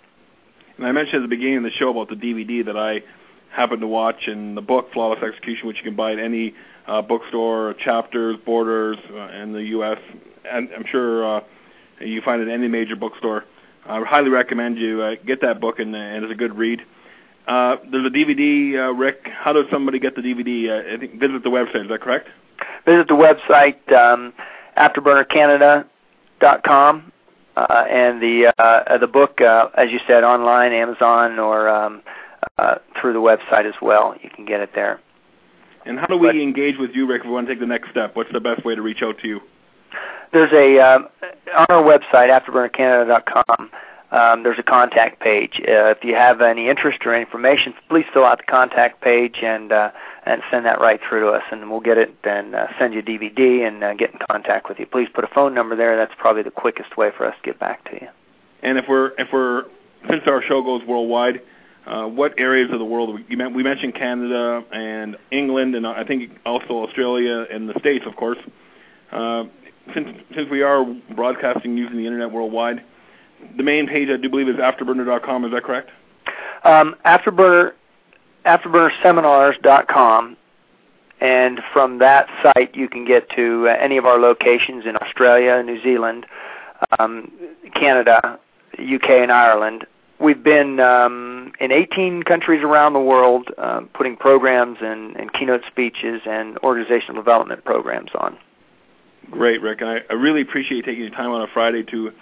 [0.76, 3.02] And I mentioned at the beginning of the show about the DVD that I
[3.50, 6.54] happened to watch and the book Flawless Execution, which you can buy at any
[6.86, 9.98] uh, bookstore, Chapters, Borders uh, in the U.S.
[10.50, 11.40] And I'm sure uh,
[12.00, 13.44] you find it at any major bookstore.
[13.86, 16.80] I highly recommend you uh, get that book, and, and it's a good read.
[17.46, 19.28] There's a DVD, uh, Rick.
[19.32, 20.70] How does somebody get the DVD?
[20.70, 21.82] Uh, I think visit the website.
[21.84, 22.28] Is that correct?
[22.86, 24.32] Visit the website um,
[24.76, 27.12] afterburnercanada.com,
[27.56, 32.02] uh, and the uh, the book, uh, as you said, online, Amazon, or um,
[32.58, 34.14] uh, through the website as well.
[34.22, 35.00] You can get it there.
[35.86, 37.22] And how do we but, engage with you, Rick?
[37.22, 39.18] If we want to take the next step, what's the best way to reach out
[39.22, 39.40] to you?
[40.32, 41.08] There's a um,
[41.56, 43.70] on our website, afterburnercanada.com
[44.12, 45.60] um, there's a contact page.
[45.60, 49.70] Uh, if you have any interest or information, please fill out the contact page and
[49.70, 49.90] uh,
[50.26, 53.00] and send that right through to us, and we'll get it and uh, send you
[53.00, 54.86] a DVD and uh, get in contact with you.
[54.86, 55.96] Please put a phone number there.
[55.96, 58.08] That's probably the quickest way for us to get back to you.
[58.62, 59.64] And if we're if we're
[60.08, 61.42] since our show goes worldwide,
[61.86, 66.32] uh, what areas of the world we, we mentioned Canada and England, and I think
[66.44, 68.38] also Australia and the States, of course.
[69.12, 69.44] Uh,
[69.94, 70.84] since since we are
[71.14, 72.82] broadcasting using the internet worldwide
[73.56, 75.44] the main page I do believe is afterburner.com.
[75.44, 75.90] Is that correct?
[76.64, 77.72] Um, afterburner,
[78.44, 80.36] afterburnerseminars.com,
[81.20, 85.62] and from that site you can get to uh, any of our locations in Australia,
[85.62, 86.26] New Zealand,
[86.98, 87.30] um,
[87.74, 88.38] Canada,
[88.78, 89.86] UK, and Ireland.
[90.18, 95.62] We've been um, in 18 countries around the world, uh, putting programs and, and keynote
[95.66, 98.36] speeches and organizational development programs on.
[99.30, 99.80] Great, Rick.
[99.80, 102.12] I, I really appreciate you taking your time on a Friday to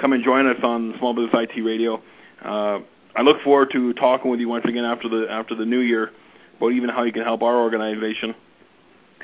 [0.00, 2.02] come and join us on Small Business IT Radio.
[2.42, 2.80] Uh,
[3.14, 6.12] I look forward to talking with you once again after the after the new year
[6.58, 8.34] about even how you can help our organization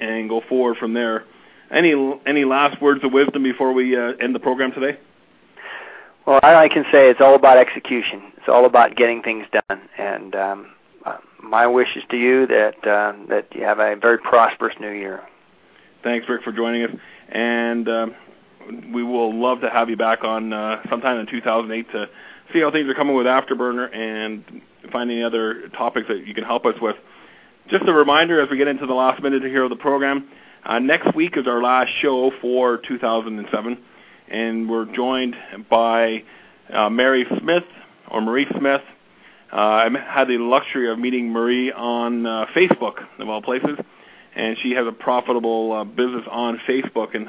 [0.00, 1.24] and go forward from there.
[1.70, 1.94] Any
[2.26, 4.98] any last words of wisdom before we uh, end the program today?
[6.26, 8.32] Well, all I can say it's all about execution.
[8.36, 9.80] It's all about getting things done.
[9.98, 10.72] And um,
[11.04, 14.90] uh, my wish is to you that uh, that you have a very prosperous new
[14.90, 15.22] year.
[16.02, 16.90] Thanks, Rick, for joining us.
[17.28, 18.14] And um,
[18.92, 22.08] we will love to have you back on uh, sometime in 2008 to
[22.52, 26.44] see how things are coming with Afterburner and find any other topics that you can
[26.44, 26.96] help us with.
[27.68, 30.28] Just a reminder as we get into the last minute here of the program,
[30.64, 33.78] uh, next week is our last show for 2007,
[34.28, 35.36] and we're joined
[35.70, 36.24] by
[36.72, 37.64] uh, Mary Smith
[38.10, 38.82] or Marie Smith.
[39.52, 43.78] Uh, I had the luxury of meeting Marie on uh, Facebook, of all places,
[44.34, 47.28] and she has a profitable uh, business on Facebook and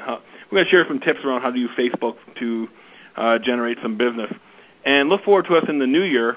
[0.54, 2.68] we're going to share some tips around how to use Facebook to
[3.16, 4.32] uh, generate some business.
[4.84, 6.36] And look forward to us in the new year.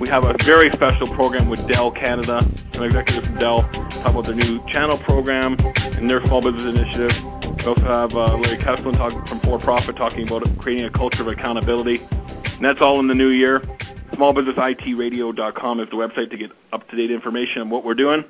[0.00, 2.42] We have a very special program with Dell Canada,
[2.74, 7.12] some executives from Dell, talk about their new channel program and their small business initiative.
[7.58, 11.22] We also have uh, Larry Kesslin talk, from For Profit talking about creating a culture
[11.22, 12.00] of accountability.
[12.02, 13.60] And that's all in the new year.
[14.14, 18.24] SmallBusinessITRadio.com is the website to get up-to-date information on what we're doing.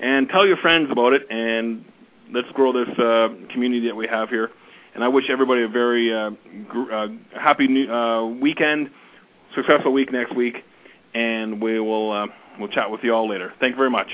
[0.00, 1.84] And tell your friends about it, and
[2.32, 4.50] let's grow this uh, community that we have here.
[4.94, 6.30] And I wish everybody a very uh,
[6.68, 8.90] gr- uh, happy new, uh, weekend,
[9.54, 10.64] successful week next week,
[11.14, 12.26] and we will uh,
[12.58, 13.52] we'll chat with you all later.
[13.58, 14.08] Thank you very much.